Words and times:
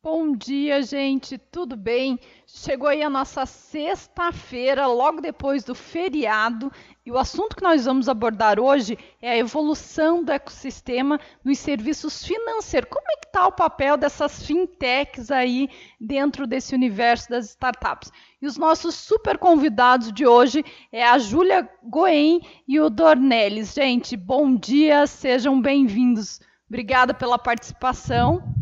Bom 0.00 0.30
dia, 0.36 0.80
gente, 0.80 1.36
tudo 1.36 1.76
bem? 1.76 2.20
Chegou 2.46 2.86
aí 2.86 3.02
a 3.02 3.10
nossa 3.10 3.44
sexta-feira, 3.44 4.86
logo 4.86 5.20
depois 5.20 5.64
do 5.64 5.74
feriado, 5.74 6.70
e 7.04 7.10
o 7.10 7.18
assunto 7.18 7.56
que 7.56 7.64
nós 7.64 7.84
vamos 7.84 8.08
abordar 8.08 8.60
hoje 8.60 8.96
é 9.20 9.32
a 9.32 9.36
evolução 9.36 10.22
do 10.22 10.30
ecossistema 10.30 11.18
nos 11.44 11.58
serviços 11.58 12.24
financeiros. 12.24 12.88
Como 12.88 13.10
é 13.10 13.16
que 13.16 13.26
está 13.26 13.48
o 13.48 13.52
papel 13.52 13.96
dessas 13.96 14.46
fintechs 14.46 15.32
aí 15.32 15.68
dentro 16.00 16.46
desse 16.46 16.76
universo 16.76 17.28
das 17.28 17.46
startups? 17.46 18.12
E 18.40 18.46
os 18.46 18.56
nossos 18.56 18.94
super 18.94 19.36
convidados 19.36 20.12
de 20.12 20.24
hoje 20.24 20.64
é 20.92 21.04
a 21.04 21.18
Júlia 21.18 21.68
Goen 21.82 22.40
e 22.68 22.78
o 22.78 22.88
Dornelles. 22.88 23.74
Gente, 23.74 24.16
bom 24.16 24.54
dia, 24.54 25.08
sejam 25.08 25.60
bem-vindos. 25.60 26.40
Obrigada 26.68 27.12
pela 27.12 27.36
participação. 27.36 28.57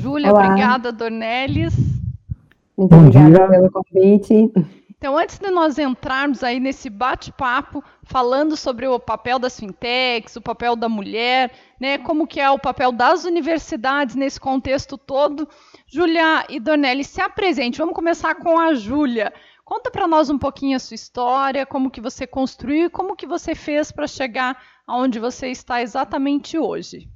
Júlia, 0.00 0.32
obrigada, 0.32 0.90
Dornelles. 0.90 1.76
Muito 2.76 2.90
Bom 2.90 3.06
obrigada 3.06 3.28
dia. 3.28 3.48
pelo 3.48 3.70
convite. 3.70 4.52
Então, 4.88 5.16
antes 5.16 5.38
de 5.38 5.50
nós 5.50 5.78
entrarmos 5.78 6.42
aí 6.42 6.60
nesse 6.60 6.90
bate-papo, 6.90 7.82
falando 8.02 8.56
sobre 8.56 8.86
o 8.86 8.98
papel 8.98 9.38
das 9.38 9.58
fintechs, 9.58 10.36
o 10.36 10.42
papel 10.42 10.76
da 10.76 10.88
mulher, 10.88 11.50
né, 11.80 11.98
como 11.98 12.26
que 12.26 12.40
é 12.40 12.50
o 12.50 12.58
papel 12.58 12.92
das 12.92 13.24
universidades 13.24 14.14
nesse 14.14 14.38
contexto 14.38 14.98
todo, 14.98 15.48
Júlia 15.86 16.44
e 16.48 16.60
Dornelles, 16.60 17.06
se 17.06 17.20
apresente. 17.20 17.78
Vamos 17.78 17.94
começar 17.94 18.34
com 18.34 18.58
a 18.58 18.74
Júlia. 18.74 19.32
Conta 19.64 19.90
para 19.90 20.06
nós 20.06 20.28
um 20.28 20.38
pouquinho 20.38 20.76
a 20.76 20.80
sua 20.80 20.94
história, 20.94 21.64
como 21.64 21.90
que 21.90 22.00
você 22.00 22.26
construiu 22.26 22.86
e 22.86 22.90
como 22.90 23.16
que 23.16 23.26
você 23.26 23.54
fez 23.54 23.92
para 23.92 24.06
chegar 24.06 24.60
aonde 24.86 25.18
você 25.18 25.48
está 25.48 25.80
exatamente 25.80 26.58
hoje. 26.58 27.08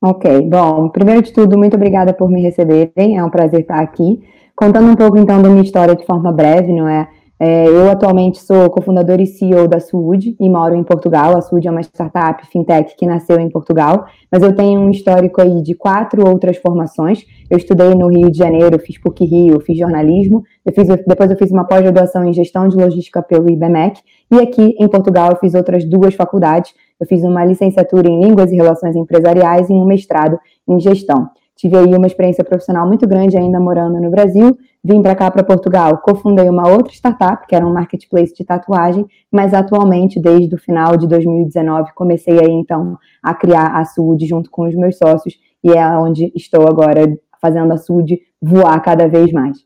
Ok, 0.00 0.42
bom, 0.42 0.88
primeiro 0.90 1.22
de 1.22 1.32
tudo, 1.32 1.58
muito 1.58 1.74
obrigada 1.74 2.12
por 2.14 2.30
me 2.30 2.40
receberem, 2.40 3.16
é 3.16 3.24
um 3.24 3.28
prazer 3.28 3.62
estar 3.62 3.80
aqui. 3.80 4.22
Contando 4.54 4.88
um 4.88 4.94
pouco 4.94 5.18
então 5.18 5.42
da 5.42 5.48
minha 5.48 5.62
história 5.64 5.96
de 5.96 6.06
forma 6.06 6.30
breve, 6.30 6.72
não 6.72 6.88
é? 6.88 7.08
é 7.40 7.66
eu 7.66 7.90
atualmente 7.90 8.38
sou 8.38 8.70
cofundadora 8.70 9.20
e 9.20 9.26
CEO 9.26 9.66
da 9.66 9.80
Suud 9.80 10.36
e 10.38 10.48
moro 10.48 10.76
em 10.76 10.84
Portugal. 10.84 11.36
A 11.36 11.40
Suud 11.40 11.66
é 11.66 11.70
uma 11.72 11.80
startup 11.80 12.46
fintech 12.46 12.94
que 12.96 13.06
nasceu 13.06 13.40
em 13.40 13.50
Portugal, 13.50 14.06
mas 14.30 14.40
eu 14.40 14.54
tenho 14.54 14.80
um 14.80 14.88
histórico 14.88 15.40
aí 15.40 15.60
de 15.64 15.74
quatro 15.74 16.28
outras 16.28 16.58
formações. 16.58 17.24
Eu 17.50 17.58
estudei 17.58 17.92
no 17.96 18.06
Rio 18.06 18.30
de 18.30 18.38
Janeiro, 18.38 18.78
fiz 18.78 18.98
PUC 18.98 19.24
Rio, 19.24 19.58
fiz 19.58 19.76
jornalismo, 19.76 20.44
eu 20.64 20.72
fiz, 20.72 20.86
depois 20.86 21.28
eu 21.28 21.36
fiz 21.36 21.50
uma 21.50 21.64
pós-graduação 21.64 22.24
em 22.24 22.32
gestão 22.32 22.68
de 22.68 22.76
logística 22.76 23.20
pelo 23.20 23.50
IBMEC, 23.50 24.00
e 24.30 24.38
aqui 24.38 24.76
em 24.78 24.86
Portugal 24.86 25.30
eu 25.32 25.38
fiz 25.38 25.54
outras 25.54 25.84
duas 25.84 26.14
faculdades, 26.14 26.72
eu 27.00 27.06
fiz 27.06 27.22
uma 27.22 27.44
licenciatura 27.44 28.08
em 28.08 28.20
Línguas 28.20 28.50
e 28.52 28.56
Relações 28.56 28.96
Empresariais 28.96 29.70
e 29.70 29.72
um 29.72 29.84
mestrado 29.84 30.38
em 30.68 30.78
Gestão. 30.80 31.30
Tive 31.58 31.76
aí 31.76 31.92
uma 31.92 32.06
experiência 32.06 32.44
profissional 32.44 32.86
muito 32.86 33.06
grande 33.06 33.36
ainda 33.36 33.58
morando 33.58 34.00
no 34.00 34.10
Brasil. 34.10 34.56
Vim 34.82 35.02
para 35.02 35.16
cá, 35.16 35.28
para 35.28 35.42
Portugal, 35.42 35.98
cofundei 35.98 36.48
uma 36.48 36.68
outra 36.68 36.92
startup, 36.92 37.46
que 37.48 37.54
era 37.54 37.66
um 37.66 37.72
marketplace 37.72 38.32
de 38.32 38.44
tatuagem, 38.44 39.04
mas 39.30 39.52
atualmente, 39.52 40.20
desde 40.20 40.54
o 40.54 40.58
final 40.58 40.96
de 40.96 41.08
2019, 41.08 41.92
comecei 41.94 42.38
aí 42.38 42.52
então 42.52 42.96
a 43.20 43.34
criar 43.34 43.76
a 43.76 43.84
Sud 43.84 44.24
junto 44.24 44.48
com 44.50 44.68
os 44.68 44.74
meus 44.76 44.96
sócios 44.96 45.34
e 45.64 45.72
é 45.72 45.84
onde 45.98 46.32
estou 46.34 46.62
agora 46.68 47.18
fazendo 47.40 47.72
a 47.72 47.76
Sud 47.76 48.20
voar 48.40 48.80
cada 48.80 49.08
vez 49.08 49.32
mais. 49.32 49.58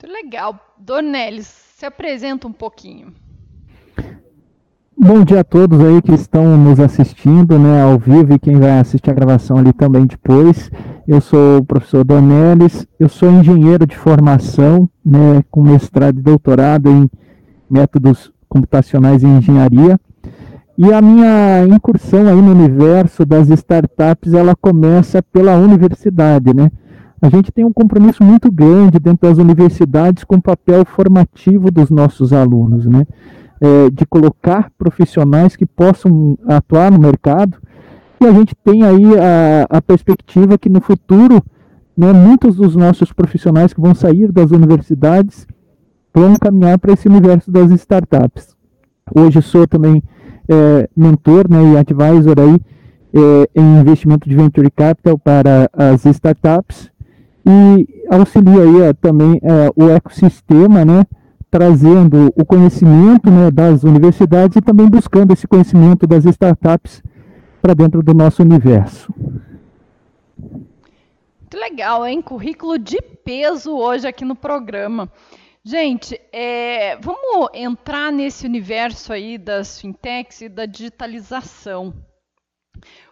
Muito 0.00 0.12
legal. 0.12 0.54
Dornelis, 0.76 1.46
se 1.46 1.86
apresenta 1.86 2.46
um 2.46 2.52
pouquinho. 2.52 3.14
Bom 5.00 5.22
dia 5.22 5.42
a 5.42 5.44
todos 5.44 5.78
aí 5.80 6.02
que 6.02 6.12
estão 6.12 6.58
nos 6.58 6.80
assistindo, 6.80 7.56
né, 7.56 7.84
ao 7.84 8.00
vivo 8.00 8.34
e 8.34 8.38
quem 8.38 8.56
vai 8.56 8.80
assistir 8.80 9.08
a 9.08 9.14
gravação 9.14 9.56
ali 9.56 9.72
também 9.72 10.04
depois. 10.04 10.72
Eu 11.06 11.20
sou 11.20 11.58
o 11.58 11.64
professor 11.64 12.02
Donelis, 12.02 12.84
eu 12.98 13.08
sou 13.08 13.30
engenheiro 13.30 13.86
de 13.86 13.96
formação, 13.96 14.90
né, 15.06 15.44
com 15.52 15.62
mestrado 15.62 16.18
e 16.18 16.22
doutorado 16.22 16.90
em 16.90 17.08
métodos 17.70 18.32
computacionais 18.48 19.22
e 19.22 19.26
engenharia. 19.28 20.00
E 20.76 20.92
a 20.92 21.00
minha 21.00 21.64
incursão 21.68 22.26
aí 22.26 22.42
no 22.42 22.50
universo 22.50 23.24
das 23.24 23.48
startups, 23.50 24.34
ela 24.34 24.56
começa 24.56 25.22
pela 25.22 25.56
universidade, 25.56 26.52
né? 26.52 26.72
A 27.22 27.28
gente 27.28 27.52
tem 27.52 27.64
um 27.64 27.72
compromisso 27.72 28.24
muito 28.24 28.50
grande 28.50 28.98
dentro 28.98 29.28
das 29.28 29.38
universidades 29.38 30.24
com 30.24 30.36
o 30.36 30.42
papel 30.42 30.84
formativo 30.84 31.70
dos 31.70 31.88
nossos 31.88 32.32
alunos, 32.32 32.84
né? 32.84 33.06
É, 33.60 33.90
de 33.90 34.06
colocar 34.06 34.70
profissionais 34.76 35.56
que 35.56 35.66
possam 35.66 36.38
atuar 36.46 36.90
no 36.90 36.98
mercado. 36.98 37.58
E 38.20 38.26
a 38.26 38.32
gente 38.32 38.54
tem 38.64 38.82
aí 38.84 39.04
a, 39.18 39.78
a 39.78 39.82
perspectiva 39.82 40.58
que 40.58 40.68
no 40.68 40.80
futuro, 40.80 41.42
né, 41.96 42.12
muitos 42.12 42.56
dos 42.56 42.74
nossos 42.74 43.12
profissionais 43.12 43.72
que 43.72 43.80
vão 43.80 43.94
sair 43.94 44.30
das 44.32 44.50
universidades 44.50 45.46
vão 46.12 46.36
caminhar 46.36 46.78
para 46.78 46.92
esse 46.92 47.08
universo 47.08 47.50
das 47.50 47.70
startups. 47.70 48.56
Hoje 49.14 49.40
sou 49.40 49.66
também 49.66 50.02
é, 50.48 50.88
mentor 50.96 51.48
né, 51.48 51.58
e 51.72 51.76
advisor 51.76 52.34
aí, 52.38 52.60
é, 53.12 53.60
em 53.60 53.80
investimento 53.80 54.28
de 54.28 54.34
venture 54.34 54.70
capital 54.70 55.18
para 55.18 55.70
as 55.72 56.04
startups 56.04 56.90
e 57.46 58.04
auxilia 58.10 58.62
aí 58.62 58.94
também 59.00 59.40
é, 59.42 59.70
o 59.74 59.88
ecossistema, 59.88 60.84
né, 60.84 61.04
trazendo 61.50 62.32
o 62.36 62.44
conhecimento 62.44 63.30
né, 63.30 63.50
das 63.50 63.82
universidades 63.82 64.56
e 64.56 64.60
também 64.60 64.88
buscando 64.88 65.32
esse 65.32 65.46
conhecimento 65.46 66.06
das 66.06 66.24
startups 66.24 67.02
para 67.60 67.74
dentro 67.74 68.02
do 68.02 68.14
nosso 68.14 68.42
universo. 68.42 69.12
Muito 70.38 71.56
legal, 71.56 72.06
hein? 72.06 72.20
Currículo 72.20 72.78
de 72.78 73.00
peso 73.00 73.74
hoje 73.74 74.06
aqui 74.06 74.24
no 74.24 74.36
programa. 74.36 75.10
Gente, 75.64 76.20
é, 76.32 76.96
vamos 76.96 77.48
entrar 77.54 78.12
nesse 78.12 78.46
universo 78.46 79.12
aí 79.12 79.36
das 79.36 79.80
fintechs 79.80 80.42
e 80.42 80.48
da 80.48 80.66
digitalização. 80.66 81.94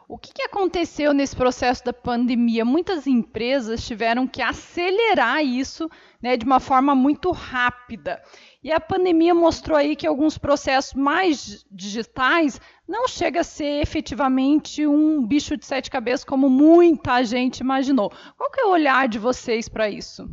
O 0.09 0.17
que, 0.17 0.33
que, 0.33 0.43
aconteceu 0.43 1.13
nesse 1.13 1.35
processo 1.35 1.85
da 1.85 1.93
pandemia? 1.93 2.65
Muitas 2.65 3.07
empresas 3.07 3.85
tiveram 3.85 4.27
que 4.27 4.41
acelerar 4.41 5.45
isso 5.45 5.91
né, 6.23 6.37
de 6.37 6.45
uma 6.45 6.61
forma 6.61 6.95
muito 6.95 7.31
rápida. 7.31 8.21
E 8.63 8.73
a 8.73 8.81
pandemia 8.81 9.35
mostrou 9.35 9.77
aí 9.77 9.95
que 9.95 10.07
alguns 10.07 10.37
processos 10.37 10.95
mais 10.95 11.65
digitais 11.71 12.61
não 12.89 13.07
chega 13.07 13.41
a 13.41 13.45
ser 13.45 13.81
efetivamente 13.81 14.87
um 14.87 15.25
bicho 15.27 15.57
de 15.57 15.65
sete 15.65 15.91
cabeças 15.91 16.25
como 16.25 16.49
muita 16.49 17.23
gente 17.25 17.61
imaginou. 17.61 18.11
Qual 18.37 18.51
que 18.51 18.61
é 18.61 18.65
o 18.65 18.73
olhar 18.73 19.09
de 19.09 19.19
vocês 19.19 19.69
para 19.69 19.89
isso? 19.89 20.29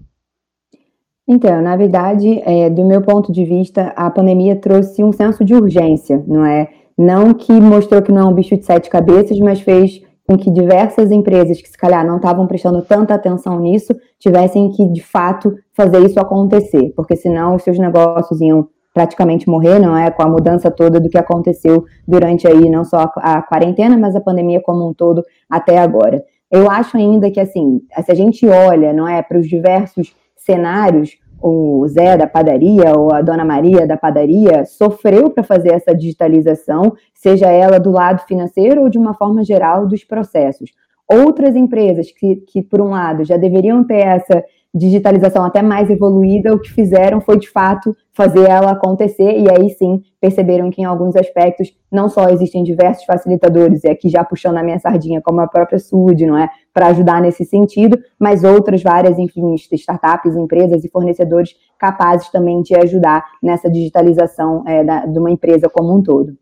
Então, 1.27 1.61
na 1.61 1.75
verdade, 1.75 2.41
é, 2.45 2.69
do 2.69 2.83
meu 2.83 3.01
ponto 3.01 3.31
de 3.31 3.45
vista, 3.45 3.93
a 3.95 4.09
pandemia 4.09 4.55
trouxe 4.55 5.03
um 5.03 5.11
senso 5.11 5.45
de 5.45 5.53
urgência, 5.53 6.23
não 6.27 6.45
é? 6.45 6.69
Não 6.97 7.33
que 7.33 7.51
mostrou 7.51 8.01
que 8.01 8.11
não 8.11 8.21
é 8.21 8.25
um 8.25 8.33
bicho 8.33 8.57
de 8.57 8.65
sete 8.65 8.89
cabeças, 8.89 9.39
mas 9.39 9.61
fez 9.61 10.01
com 10.27 10.37
que 10.37 10.49
diversas 10.51 11.11
empresas 11.11 11.61
que 11.61 11.69
se 11.69 11.77
calhar 11.77 12.05
não 12.05 12.17
estavam 12.17 12.47
prestando 12.47 12.81
tanta 12.81 13.13
atenção 13.13 13.59
nisso 13.59 13.93
tivessem 14.17 14.69
que 14.71 14.87
de 14.87 15.01
fato 15.01 15.53
fazer 15.73 15.99
isso 15.99 16.19
acontecer, 16.19 16.93
porque 16.95 17.15
senão 17.15 17.55
os 17.55 17.63
seus 17.63 17.77
negócios 17.77 18.39
iam 18.39 18.67
praticamente 18.93 19.49
morrer, 19.49 19.79
não 19.79 19.97
é, 19.97 20.11
com 20.11 20.21
a 20.21 20.27
mudança 20.27 20.69
toda 20.69 20.99
do 20.99 21.09
que 21.09 21.17
aconteceu 21.17 21.83
durante 22.07 22.47
aí 22.47 22.69
não 22.69 22.85
só 22.85 23.11
a, 23.17 23.41
quarentena, 23.41 23.97
mas 23.97 24.15
a 24.15 24.21
pandemia 24.21 24.61
como 24.61 24.87
um 24.87 24.93
todo 24.93 25.23
até 25.49 25.79
agora. 25.79 26.23
Eu 26.49 26.69
acho 26.69 26.95
ainda 26.95 27.31
que 27.31 27.39
assim, 27.39 27.81
se 28.05 28.11
a 28.11 28.15
gente 28.15 28.47
olha, 28.47 28.93
não 28.93 29.07
é, 29.07 29.21
para 29.23 29.39
os 29.39 29.49
diversos 29.49 30.15
cenários, 30.37 31.17
o 31.43 31.85
Zé 31.89 32.15
da 32.15 32.25
padaria 32.25 32.97
ou 32.97 33.13
a 33.13 33.21
Dona 33.21 33.43
Maria 33.43 33.85
da 33.85 33.97
padaria 33.97 34.63
sofreu 34.63 35.29
para 35.29 35.43
fazer 35.43 35.73
essa 35.73 35.93
digitalização, 35.93 36.93
seja 37.13 37.51
ela 37.51 37.79
do 37.79 37.91
lado 37.91 38.25
financeiro 38.25 38.81
ou 38.81 38.89
de 38.89 38.97
uma 38.97 39.13
forma 39.13 39.43
geral 39.43 39.85
dos 39.85 40.05
processos. 40.05 40.71
Outras 41.05 41.53
empresas 41.53 42.11
que, 42.11 42.37
que 42.37 42.61
por 42.61 42.79
um 42.79 42.91
lado, 42.91 43.25
já 43.25 43.35
deveriam 43.35 43.83
ter 43.83 44.05
essa 44.05 44.41
digitalização 44.73 45.43
até 45.43 45.61
mais 45.61 45.89
evoluída, 45.89 46.53
o 46.53 46.59
que 46.59 46.71
fizeram 46.71 47.21
foi 47.21 47.37
de 47.37 47.47
fato 47.47 47.95
fazer 48.11 48.49
ela 48.49 48.71
acontecer 48.71 49.39
e 49.39 49.47
aí 49.49 49.69
sim 49.69 50.01
perceberam 50.19 50.71
que 50.71 50.81
em 50.81 50.85
alguns 50.85 51.15
aspectos 51.15 51.71
não 51.91 52.09
só 52.09 52.29
existem 52.29 52.63
diversos 52.63 53.05
facilitadores, 53.05 53.83
e 53.83 53.89
aqui 53.89 54.09
já 54.09 54.23
puxando 54.23 54.57
a 54.57 54.63
minha 54.63 54.79
sardinha, 54.79 55.21
como 55.21 55.41
a 55.41 55.47
própria 55.47 55.77
SUD, 55.77 56.25
não 56.25 56.37
é, 56.37 56.49
para 56.73 56.87
ajudar 56.87 57.21
nesse 57.21 57.45
sentido, 57.45 57.99
mas 58.19 58.43
outras 58.43 58.81
várias, 58.81 59.19
enfim, 59.19 59.53
startups, 59.53 60.35
empresas 60.35 60.83
e 60.83 60.89
fornecedores 60.89 61.51
capazes 61.77 62.29
também 62.29 62.61
de 62.63 62.75
ajudar 62.75 63.23
nessa 63.43 63.69
digitalização 63.69 64.63
é, 64.65 64.83
da, 64.83 65.05
de 65.05 65.19
uma 65.19 65.29
empresa 65.29 65.69
como 65.69 65.95
um 65.95 66.01
todo. 66.01 66.35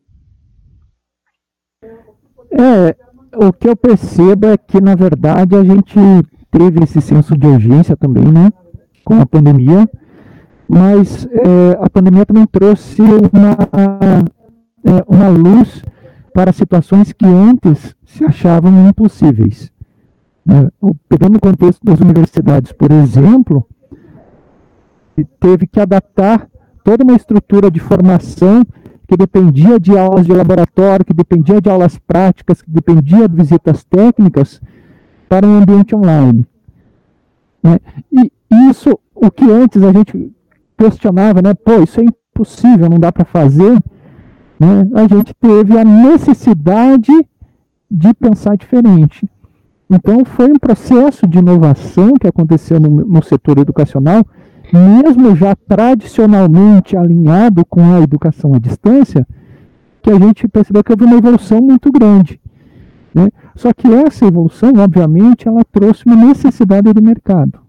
É, 2.51 2.95
o 3.45 3.51
que 3.51 3.67
eu 3.67 3.75
percebo 3.75 4.47
é 4.47 4.57
que, 4.57 4.79
na 4.79 4.95
verdade, 4.95 5.55
a 5.55 5.63
gente 5.63 5.97
teve 6.51 6.83
esse 6.83 7.01
senso 7.01 7.35
de 7.37 7.47
urgência 7.47 7.95
também, 7.95 8.25
né, 8.25 8.51
com 9.03 9.19
a 9.19 9.25
pandemia, 9.25 9.89
mas 10.67 11.25
é, 11.25 11.77
a 11.81 11.89
pandemia 11.89 12.25
também 12.25 12.45
trouxe 12.45 13.01
uma, 13.01 13.57
é, 14.83 15.03
uma 15.07 15.29
luz 15.29 15.81
para 16.33 16.51
situações 16.51 17.11
que 17.11 17.25
antes 17.25 17.95
se 18.05 18.23
achavam 18.23 18.87
impossíveis. 18.87 19.71
Né? 20.45 20.69
Pegando 21.09 21.37
o 21.37 21.41
contexto 21.41 21.83
das 21.83 21.99
universidades, 21.99 22.71
por 22.71 22.91
exemplo, 22.91 23.65
teve 25.39 25.67
que 25.67 25.79
adaptar 25.79 26.47
toda 26.83 27.03
uma 27.03 27.15
estrutura 27.15 27.69
de 27.69 27.79
formação 27.79 28.63
que 29.07 29.17
dependia 29.17 29.79
de 29.79 29.97
aulas 29.97 30.25
de 30.25 30.33
laboratório, 30.33 31.05
que 31.05 31.13
dependia 31.13 31.59
de 31.61 31.69
aulas 31.69 31.97
práticas, 31.97 32.61
que 32.61 32.71
dependia 32.71 33.27
de 33.27 33.35
visitas 33.35 33.83
técnicas 33.83 34.61
para 35.31 35.47
um 35.47 35.59
ambiente 35.59 35.95
online. 35.95 36.45
Né? 37.63 37.79
E 38.11 38.29
isso, 38.69 38.99
o 39.15 39.31
que 39.31 39.49
antes 39.49 39.81
a 39.81 39.93
gente 39.93 40.29
questionava, 40.77 41.41
né? 41.41 41.53
Pô, 41.53 41.81
isso 41.81 42.01
é 42.01 42.03
impossível, 42.03 42.89
não 42.89 42.99
dá 42.99 43.13
para 43.13 43.23
fazer. 43.23 43.81
Né? 44.59 44.89
A 44.93 45.07
gente 45.07 45.33
teve 45.35 45.79
a 45.79 45.85
necessidade 45.85 47.13
de 47.89 48.13
pensar 48.13 48.57
diferente. 48.57 49.25
Então, 49.89 50.25
foi 50.25 50.51
um 50.51 50.59
processo 50.59 51.25
de 51.25 51.37
inovação 51.39 52.13
que 52.15 52.27
aconteceu 52.27 52.77
no, 52.77 52.89
no 52.89 53.23
setor 53.23 53.57
educacional 53.57 54.25
mesmo 54.73 55.33
já 55.33 55.55
tradicionalmente 55.55 56.97
alinhado 56.97 57.65
com 57.65 57.93
a 57.93 58.01
educação 58.01 58.53
à 58.53 58.59
distância, 58.59 59.25
que 60.01 60.09
a 60.09 60.19
gente 60.19 60.47
percebeu 60.47 60.83
que 60.83 60.91
houve 60.91 61.05
uma 61.05 61.17
evolução 61.17 61.61
muito 61.61 61.89
grande. 61.89 62.40
Só 63.55 63.73
que 63.73 63.87
essa 63.87 64.25
evolução, 64.25 64.73
obviamente, 64.77 65.47
ela 65.47 65.63
trouxe 65.63 66.05
uma 66.05 66.15
necessidade 66.15 66.91
do 66.93 67.01
mercado. 67.01 67.59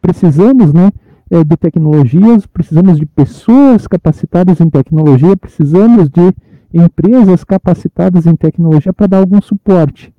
Precisamos 0.00 0.72
né, 0.72 0.90
eh, 1.30 1.44
de 1.44 1.56
tecnologias, 1.56 2.46
precisamos 2.46 2.98
de 2.98 3.06
pessoas 3.06 3.86
capacitadas 3.86 4.60
em 4.60 4.68
tecnologia, 4.68 5.36
precisamos 5.36 6.08
de 6.08 6.34
empresas 6.72 7.44
capacitadas 7.44 8.26
em 8.26 8.34
tecnologia 8.34 8.92
para 8.92 9.06
dar 9.06 9.18
algum 9.18 9.40
suporte. 9.40 10.12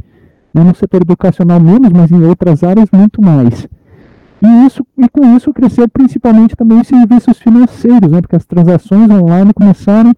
Né? 0.53 0.63
No 0.63 0.73
setor 0.73 1.01
educacional 1.01 1.59
menos, 1.59 1.91
mas 1.91 2.11
em 2.11 2.23
outras 2.23 2.63
áreas 2.63 2.89
muito 2.91 3.21
mais. 3.21 3.67
E, 4.41 4.65
isso, 4.65 4.85
e 4.97 5.09
com 5.09 5.35
isso 5.35 5.53
cresceu 5.53 5.87
principalmente 5.89 6.55
também 6.55 6.79
os 6.79 6.87
serviços 6.87 7.37
financeiros, 7.39 8.11
né, 8.11 8.21
porque 8.21 8.35
as 8.35 8.45
transações 8.45 9.09
online 9.09 9.53
começaram 9.53 10.13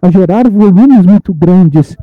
a 0.00 0.10
gerar 0.10 0.48
volumes 0.50 1.04
muito 1.04 1.32
grandes 1.32 1.96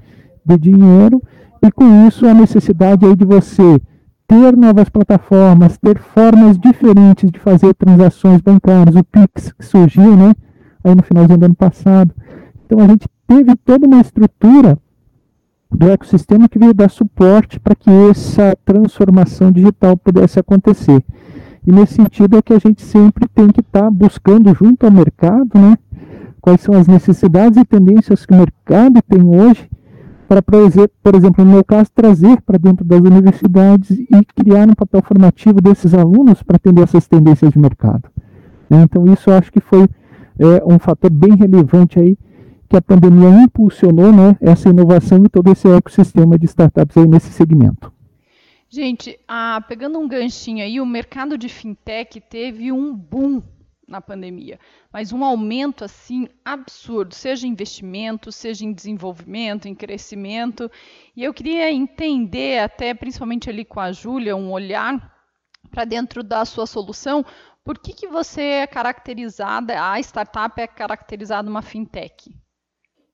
de 0.46 0.58
dinheiro 0.58 1.22
e 1.62 1.72
com 1.72 2.08
isso 2.08 2.26
a 2.26 2.34
necessidade 2.34 3.06
aí 3.06 3.16
de 3.16 3.24
você 3.24 3.80
ter 4.28 4.56
novas 4.56 4.90
plataformas, 4.90 5.78
ter 5.78 6.00
formas 6.00 6.58
diferentes 6.58 7.30
de 7.30 7.38
fazer 7.38 7.74
transações 7.76 8.42
bancárias, 8.42 8.96
o 8.96 9.04
Pix 9.04 9.52
que 9.52 9.66
surgiu, 9.66 10.16
né, 10.16 10.34
aí 10.84 10.96
no 10.96 11.04
finalzinho 11.04 11.38
do 11.38 11.46
ano 11.46 11.56
passado. 11.56 12.14
Então 12.66 12.80
a 12.80 12.88
gente 12.88 13.08
teve 13.28 13.56
toda 13.58 13.86
uma 13.86 14.02
estrutura 14.02 14.78
do 15.70 15.90
ecossistema 15.90 16.50
que 16.50 16.58
veio 16.58 16.74
dar 16.74 16.90
suporte 16.90 17.60
para 17.60 17.76
que 17.76 17.90
essa 18.10 18.58
transformação 18.66 19.52
digital 19.52 19.96
pudesse 19.96 20.40
acontecer. 20.40 21.04
E 21.66 21.72
nesse 21.72 21.94
sentido 21.94 22.38
é 22.38 22.42
que 22.42 22.54
a 22.54 22.60
gente 22.60 22.82
sempre 22.82 23.28
tem 23.28 23.50
que 23.50 23.60
estar 23.62 23.84
tá 23.84 23.92
buscando 23.92 24.54
junto 24.56 24.86
ao 24.86 24.92
mercado, 24.92 25.50
né? 25.56 25.78
Quais 26.42 26.62
são 26.62 26.74
as 26.74 26.88
necessidades 26.88 27.58
e 27.58 27.64
tendências 27.64 28.26
que 28.26 28.34
o 28.34 28.38
mercado 28.38 29.00
tem 29.08 29.22
hoje 29.24 29.70
para, 30.32 30.42
por 31.04 31.14
exemplo, 31.14 31.44
no 31.44 31.52
meu 31.52 31.64
caso, 31.64 31.92
trazer 31.94 32.40
para 32.44 32.58
dentro 32.58 32.86
das 32.86 33.02
universidades 33.02 33.90
e 33.92 34.26
criar 34.34 34.66
um 34.66 34.74
papel 34.74 35.02
formativo 35.04 35.60
desses 35.60 35.94
alunos 35.94 36.42
para 36.42 36.56
atender 36.56 36.84
essas 36.84 37.06
tendências 37.06 37.52
de 37.52 37.60
mercado. 37.60 38.10
Então, 38.70 39.06
isso 39.12 39.30
eu 39.30 39.34
acho 39.34 39.52
que 39.52 39.60
foi 39.60 39.90
é, 40.40 40.64
um 40.66 40.80
fator 40.80 41.10
bem 41.12 41.36
relevante 41.36 42.00
aí 42.00 42.18
que 42.70 42.78
a 42.78 42.82
pandemia 42.82 43.28
impulsionou 43.44 44.14
né, 44.14 44.38
essa 44.40 44.70
inovação 44.70 45.22
e 45.26 45.28
todo 45.28 45.52
esse 45.52 45.68
ecossistema 45.68 46.40
de 46.40 46.46
startups 46.46 46.96
aí 46.96 47.06
nesse 47.06 47.34
segmento. 47.34 47.92
Gente, 48.70 49.20
ah, 49.28 49.62
pegando 49.68 50.00
um 50.00 50.08
ganchinho 50.08 50.64
aí, 50.64 50.80
o 50.80 50.86
mercado 50.86 51.38
de 51.38 51.50
fintech 51.50 52.22
teve 52.22 52.72
um 52.72 52.96
boom 52.96 53.42
na 53.92 54.02
pandemia, 54.02 54.58
mas 54.92 55.12
um 55.12 55.24
aumento 55.24 55.84
assim 55.84 56.28
absurdo, 56.44 57.14
seja 57.14 57.46
em 57.46 57.52
investimento, 57.52 58.32
seja 58.32 58.66
em 58.66 58.74
desenvolvimento, 58.74 59.68
em 59.68 59.76
crescimento. 59.76 60.72
E 61.16 61.24
eu 61.24 61.34
queria 61.34 61.72
entender, 61.72 62.60
até 62.60 62.94
principalmente 62.94 63.50
ali 63.50 63.66
com 63.66 63.80
a 63.80 63.92
Júlia, 63.92 64.36
um 64.36 64.52
olhar 64.52 65.12
para 65.70 65.86
dentro 65.86 66.24
da 66.24 66.46
sua 66.46 66.66
solução, 66.66 67.24
por 67.64 67.78
que, 67.78 67.94
que 67.94 68.08
você 68.08 68.42
é 68.42 68.68
caracterizada, 68.68 69.74
a 69.80 70.00
startup 70.00 70.60
é 70.60 70.66
caracterizada 70.66 71.50
uma 71.50 71.62
fintech? 71.62 72.34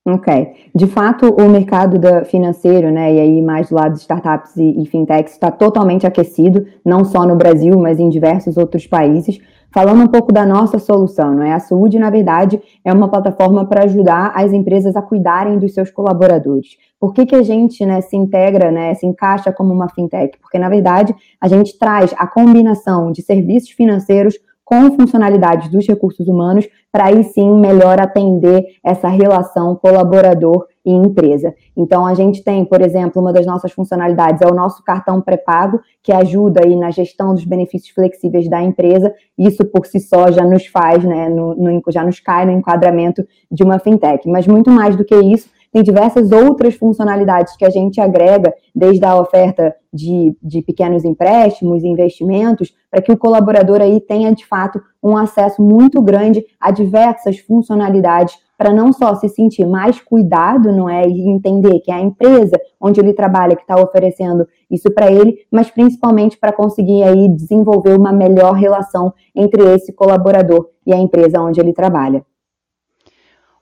Ok. 0.08 0.70
De 0.74 0.88
fato, 0.88 1.30
o 1.30 1.50
mercado 1.50 2.00
da, 2.00 2.24
financeiro, 2.24 2.90
né, 2.90 3.14
e 3.14 3.20
aí 3.20 3.42
mais 3.42 3.68
do 3.68 3.76
lado 3.76 3.96
de 3.96 4.00
startups 4.00 4.56
e, 4.56 4.82
e 4.82 4.86
fintechs, 4.86 5.34
está 5.34 5.52
totalmente 5.52 6.08
aquecido, 6.08 6.66
não 6.86 7.04
só 7.04 7.26
no 7.26 7.36
Brasil, 7.36 7.78
mas 7.78 8.00
em 8.00 8.08
diversos 8.08 8.56
outros 8.56 8.88
países. 8.88 9.38
Falando 9.74 10.02
um 10.02 10.08
pouco 10.08 10.32
da 10.32 10.46
nossa 10.46 10.80
solução, 10.80 11.36
não 11.36 11.44
é? 11.44 11.54
A 11.54 11.60
Saúde, 11.60 12.00
na 12.00 12.10
verdade, 12.10 12.62
é 12.84 12.92
uma 12.92 13.10
plataforma 13.10 13.66
para 13.66 13.84
ajudar 13.84 14.32
as 14.34 14.54
empresas 14.54 14.96
a 14.96 15.02
cuidarem 15.02 15.60
dos 15.60 15.74
seus 15.74 15.92
colaboradores. 15.92 16.78
Por 17.00 17.14
que, 17.14 17.26
que 17.26 17.36
a 17.36 17.44
gente 17.44 17.86
né, 17.86 18.02
se 18.02 18.16
integra, 18.16 18.72
né, 18.72 18.94
se 18.94 19.06
encaixa 19.06 19.52
como 19.52 19.74
uma 19.74 19.90
fintech? 19.90 20.38
Porque, 20.40 20.58
na 20.58 20.70
verdade, 20.70 21.14
a 21.40 21.48
gente 21.48 21.78
traz 21.78 22.14
a 22.18 22.26
combinação 22.26 23.12
de 23.12 23.22
serviços 23.22 23.72
financeiros 23.72 24.36
com 24.68 24.92
funcionalidades 24.92 25.70
dos 25.70 25.88
recursos 25.88 26.28
humanos, 26.28 26.68
para 26.92 27.06
aí 27.06 27.24
sim 27.24 27.58
melhor 27.58 28.02
atender 28.02 28.66
essa 28.84 29.08
relação 29.08 29.76
colaborador 29.76 30.66
e 30.88 30.92
empresa. 30.92 31.54
Então, 31.76 32.08
a 32.08 32.14
gente 32.14 32.42
tem, 32.42 32.64
por 32.64 32.82
exemplo, 32.82 33.22
uma 33.22 33.34
das 33.34 33.46
nossas 33.46 33.74
funcionalidades 33.74 34.42
é 34.42 34.48
o 34.48 34.56
nosso 34.56 34.82
cartão 34.82 35.20
pré-pago, 35.20 35.82
que 36.02 36.14
ajuda 36.14 36.62
aí 36.64 36.78
na 36.78 36.90
gestão 36.92 37.34
dos 37.34 37.44
benefícios 37.44 37.94
flexíveis 37.94 38.50
da 38.50 38.64
empresa. 38.64 39.14
Isso 39.38 39.66
por 39.66 39.86
si 39.86 40.00
só 40.00 40.32
já 40.32 40.46
nos 40.46 40.66
faz, 40.68 41.04
né, 41.04 41.28
no, 41.28 41.54
no, 41.56 41.82
já 41.90 42.06
nos 42.06 42.22
cai 42.22 42.46
no 42.46 42.54
enquadramento 42.54 43.22
de 43.52 43.64
uma 43.64 43.80
fintech. 43.80 44.30
Mas 44.30 44.48
muito 44.48 44.72
mais 44.72 44.96
do 44.96 45.04
que 45.04 45.16
isso, 45.16 45.50
tem 45.74 45.84
diversas 45.84 46.32
outras 46.32 46.76
funcionalidades 46.76 47.58
que 47.58 47.66
a 47.66 47.70
gente 47.70 48.00
agrega, 48.00 48.54
desde 48.74 49.04
a 49.04 49.20
oferta 49.20 49.76
de, 49.94 50.34
de 50.42 50.62
pequenos 50.62 51.04
empréstimos 51.04 51.84
investimentos, 51.84 52.74
para 52.90 53.02
que 53.02 53.12
o 53.12 53.18
colaborador 53.18 53.82
aí 53.82 54.00
tenha, 54.00 54.34
de 54.34 54.46
fato, 54.46 54.82
um 55.04 55.18
acesso 55.18 55.62
muito 55.62 56.02
grande 56.02 56.46
a 56.62 56.72
diversas 56.72 57.40
funcionalidades 57.40 58.38
para 58.58 58.74
não 58.74 58.92
só 58.92 59.14
se 59.16 59.30
sentir 59.30 59.66
mais 59.66 60.02
cuidado, 60.02 60.72
não 60.72 60.90
é, 60.90 61.08
e 61.08 61.30
entender 61.30 61.80
que 61.80 61.92
é 61.92 61.96
a 61.96 62.02
empresa 62.02 62.60
onde 62.82 63.00
ele 63.00 63.14
trabalha 63.14 63.56
que 63.56 63.62
está 63.62 63.80
oferecendo 63.80 64.48
isso 64.70 64.92
para 64.92 65.12
ele, 65.12 65.46
mas 65.52 65.70
principalmente 65.70 66.38
para 66.38 66.52
conseguir 66.52 67.04
aí 67.04 67.30
desenvolver 67.30 67.98
uma 67.98 68.12
melhor 68.12 68.54
relação 68.54 69.14
entre 69.36 69.64
esse 69.76 69.94
colaborador 69.94 70.70
e 70.86 70.94
a 70.94 70.98
empresa 70.98 71.40
onde 71.40 71.60
ele 71.60 71.74
trabalha. 71.74 72.26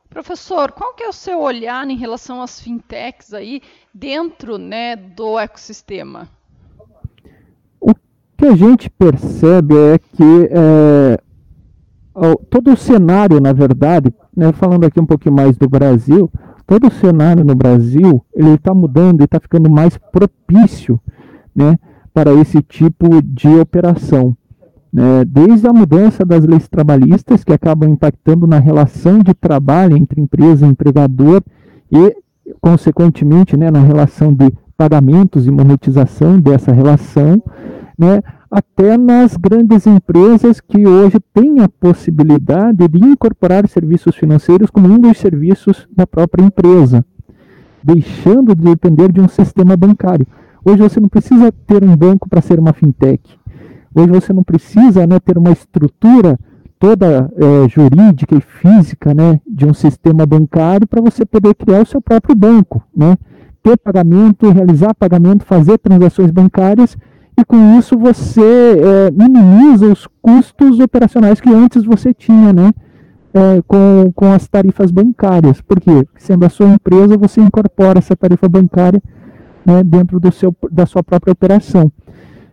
Professor, 0.09 0.71
qual 0.71 0.93
que 0.93 1.03
é 1.03 1.09
o 1.09 1.13
seu 1.13 1.41
olhar 1.41 1.85
em 1.89 1.97
relação 1.97 2.41
às 2.41 2.61
fintechs 2.61 3.33
aí 3.33 3.61
dentro 3.93 4.57
né, 4.57 4.95
do 4.95 5.37
ecossistema? 5.37 6.29
O 7.81 7.93
que 8.37 8.45
a 8.45 8.55
gente 8.55 8.89
percebe 8.89 9.75
é 9.75 9.99
que 9.99 10.49
é, 10.51 11.19
todo 12.49 12.71
o 12.71 12.77
cenário, 12.77 13.39
na 13.41 13.51
verdade, 13.53 14.13
né, 14.35 14.51
falando 14.53 14.85
aqui 14.85 14.99
um 14.99 15.05
pouquinho 15.05 15.35
mais 15.35 15.57
do 15.57 15.67
Brasil, 15.67 16.31
todo 16.65 16.87
o 16.87 16.91
cenário 16.91 17.43
no 17.43 17.55
Brasil 17.55 18.23
ele 18.33 18.51
está 18.51 18.73
mudando 18.73 19.21
e 19.21 19.25
está 19.25 19.39
ficando 19.39 19.69
mais 19.69 19.97
propício 19.97 20.99
né, 21.55 21.77
para 22.13 22.33
esse 22.33 22.61
tipo 22.61 23.21
de 23.21 23.49
operação 23.59 24.35
né, 24.95 25.25
desde 25.25 25.67
a 25.67 25.73
mudança 25.73 26.25
das 26.25 26.45
leis 26.45 26.69
trabalhistas, 26.69 27.43
que 27.43 27.51
acabam 27.51 27.89
impactando 27.89 28.47
na 28.47 28.59
relação 28.59 29.19
de 29.19 29.33
trabalho 29.33 29.97
entre 29.97 30.21
empresa 30.21 30.65
e 30.65 30.69
empregador, 30.69 31.43
e, 31.91 32.15
consequentemente, 32.61 33.57
né, 33.57 33.69
na 33.69 33.81
relação 33.81 34.33
de 34.33 34.53
pagamentos 34.77 35.47
e 35.47 35.51
monetização 35.51 36.39
dessa 36.39 36.71
relação, 36.71 37.43
né, 37.99 38.23
até 38.49 38.97
nas 38.97 39.35
grandes 39.35 39.87
empresas 39.87 40.61
que 40.61 40.85
hoje 40.85 41.17
têm 41.33 41.59
a 41.59 41.69
possibilidade 41.69 42.87
de 42.87 42.99
incorporar 42.99 43.67
serviços 43.67 44.15
financeiros 44.15 44.69
como 44.69 44.87
um 44.87 44.99
dos 44.99 45.17
serviços 45.17 45.87
da 45.95 46.05
própria 46.05 46.43
empresa, 46.43 47.03
deixando 47.83 48.55
de 48.55 48.63
depender 48.63 49.11
de 49.11 49.21
um 49.21 49.27
sistema 49.27 49.75
bancário. 49.75 50.27
Hoje 50.63 50.81
você 50.81 50.99
não 50.99 51.09
precisa 51.09 51.51
ter 51.51 51.83
um 51.83 51.95
banco 51.95 52.27
para 52.27 52.41
ser 52.41 52.59
uma 52.59 52.73
fintech. 52.73 53.21
Hoje 53.93 54.11
você 54.11 54.33
não 54.33 54.43
precisa 54.43 55.05
né, 55.05 55.19
ter 55.19 55.37
uma 55.37 55.51
estrutura 55.51 56.37
toda 56.79 57.31
é, 57.35 57.69
jurídica 57.69 58.35
e 58.35 58.41
física 58.41 59.13
né, 59.13 59.39
de 59.47 59.65
um 59.65 59.73
sistema 59.73 60.25
bancário 60.25 60.87
para 60.87 61.01
você 61.01 61.25
poder 61.25 61.55
criar 61.55 61.81
o 61.81 61.85
seu 61.85 62.01
próprio 62.01 62.35
banco, 62.35 62.83
né? 62.95 63.17
ter 63.63 63.77
pagamento, 63.77 64.51
realizar 64.51 64.93
pagamento, 64.93 65.43
fazer 65.43 65.79
transações 65.79 66.29
bancárias 66.29 66.95
e 67.37 67.43
com 67.43 67.77
isso 67.77 67.97
você 67.97 68.41
é, 68.41 69.11
minimiza 69.11 69.87
os 69.87 70.07
custos 70.21 70.79
operacionais 70.79 71.41
que 71.41 71.49
antes 71.49 71.83
você 71.83 72.13
tinha, 72.13 72.53
né? 72.53 72.71
É, 73.33 73.61
com, 73.67 74.11
com 74.15 74.31
as 74.31 74.47
tarifas 74.47 74.91
bancárias. 74.91 75.59
Porque, 75.59 76.07
sendo 76.17 76.45
a 76.45 76.49
sua 76.49 76.69
empresa, 76.69 77.17
você 77.17 77.41
incorpora 77.41 77.99
essa 77.99 78.15
tarifa 78.15 78.47
bancária 78.47 79.03
né, 79.65 79.83
dentro 79.83 80.19
do 80.21 80.31
seu, 80.31 80.55
da 80.71 80.85
sua 80.85 81.03
própria 81.03 81.33
operação. 81.33 81.91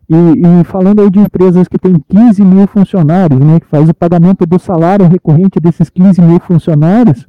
E, 0.08 0.14
e, 0.14 0.64
falando 0.64 1.00
aí 1.00 1.08
de 1.08 1.20
empresas 1.20 1.68
que 1.68 1.78
têm 1.78 2.02
15 2.08 2.42
mil 2.44 2.66
funcionários, 2.66 3.38
né, 3.38 3.60
que 3.60 3.66
faz 3.66 3.88
o 3.88 3.94
pagamento 3.94 4.44
do 4.44 4.58
salário 4.58 5.06
recorrente 5.06 5.60
desses 5.60 5.88
15 5.88 6.20
mil 6.20 6.40
funcionários, 6.40 7.26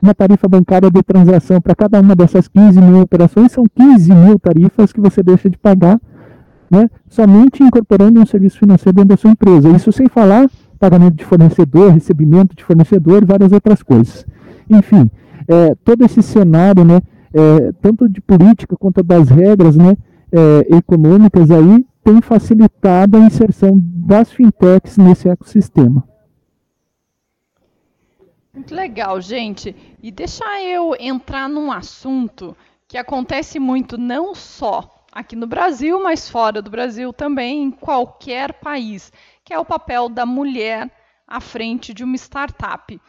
uma 0.00 0.14
tarifa 0.14 0.46
bancária 0.46 0.90
de 0.90 1.02
transação 1.02 1.60
para 1.60 1.74
cada 1.74 2.00
uma 2.00 2.14
dessas 2.14 2.46
15 2.46 2.80
mil 2.80 3.00
operações 3.00 3.50
são 3.50 3.64
15 3.74 4.14
mil 4.14 4.38
tarifas 4.38 4.92
que 4.92 5.00
você 5.00 5.22
deixa 5.22 5.50
de 5.50 5.58
pagar, 5.58 5.98
né, 6.74 6.90
somente 7.08 7.62
incorporando 7.62 8.20
um 8.20 8.26
serviço 8.26 8.58
financeiro 8.58 8.96
dentro 8.96 9.10
da 9.10 9.16
sua 9.16 9.30
empresa. 9.30 9.68
Isso 9.70 9.92
sem 9.92 10.08
falar 10.08 10.48
pagamento 10.78 11.14
de 11.14 11.24
fornecedor, 11.24 11.92
recebimento 11.92 12.54
de 12.54 12.64
fornecedor 12.64 13.22
e 13.22 13.26
várias 13.26 13.52
outras 13.52 13.82
coisas. 13.82 14.26
Enfim, 14.68 15.10
é, 15.48 15.74
todo 15.76 16.04
esse 16.04 16.22
cenário, 16.22 16.84
né, 16.84 17.00
é, 17.32 17.72
tanto 17.80 18.08
de 18.08 18.20
política 18.20 18.76
quanto 18.76 19.02
das 19.02 19.28
regras 19.28 19.76
né, 19.76 19.96
é, 20.32 20.76
econômicas 20.76 21.50
aí, 21.50 21.86
tem 22.02 22.20
facilitado 22.20 23.16
a 23.16 23.20
inserção 23.20 23.80
das 23.82 24.30
fintechs 24.30 24.98
nesse 24.98 25.28
ecossistema. 25.28 26.04
Muito 28.52 28.74
legal, 28.74 29.20
gente. 29.20 29.74
E 30.02 30.12
deixa 30.12 30.44
eu 30.62 30.94
entrar 31.00 31.48
num 31.48 31.72
assunto 31.72 32.54
que 32.86 32.98
acontece 32.98 33.58
muito 33.58 33.98
não 33.98 34.34
só 34.34 35.03
aqui 35.14 35.36
no 35.36 35.46
Brasil, 35.46 36.02
mas 36.02 36.28
fora 36.28 36.60
do 36.60 36.68
Brasil 36.68 37.12
também, 37.12 37.62
em 37.62 37.70
qualquer 37.70 38.54
país, 38.54 39.12
que 39.44 39.54
é 39.54 39.58
o 39.58 39.64
papel 39.64 40.08
da 40.08 40.26
mulher 40.26 40.90
à 41.26 41.40
frente 41.40 41.94
de 41.94 42.02
uma 42.02 42.16
startup. 42.16 43.00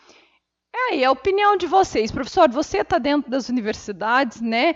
É 0.74 0.92
aí, 0.92 1.04
a 1.04 1.12
opinião 1.12 1.58
de 1.58 1.66
vocês. 1.66 2.12
Professor, 2.12 2.50
você 2.52 2.80
está 2.80 3.00
dentro 3.00 3.32
das 3.32 3.50
universidades, 3.50 4.40
né? 4.40 4.76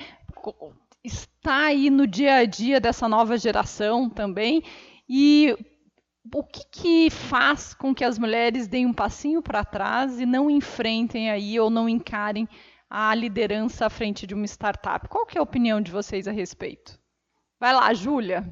está 1.03 1.65
aí 1.65 1.89
no 1.89 2.07
dia 2.07 2.35
a 2.35 2.45
dia 2.45 2.79
dessa 2.79 3.07
nova 3.07 3.37
geração 3.37 4.09
também. 4.09 4.63
E 5.07 5.55
o 6.33 6.43
que, 6.43 6.65
que 6.71 7.09
faz 7.09 7.73
com 7.73 7.93
que 7.93 8.03
as 8.03 8.17
mulheres 8.17 8.67
deem 8.67 8.85
um 8.85 8.93
passinho 8.93 9.41
para 9.41 9.63
trás 9.63 10.19
e 10.19 10.25
não 10.25 10.49
enfrentem 10.49 11.29
aí 11.29 11.59
ou 11.59 11.69
não 11.69 11.87
encarem 11.87 12.47
a 12.89 13.13
liderança 13.13 13.85
à 13.85 13.89
frente 13.89 14.25
de 14.25 14.33
uma 14.33 14.45
startup? 14.45 15.07
Qual 15.07 15.25
que 15.25 15.37
é 15.37 15.39
a 15.39 15.43
opinião 15.43 15.79
de 15.79 15.91
vocês 15.91 16.27
a 16.27 16.31
respeito? 16.31 16.98
Vai 17.59 17.73
lá, 17.73 17.93
Júlia. 17.93 18.45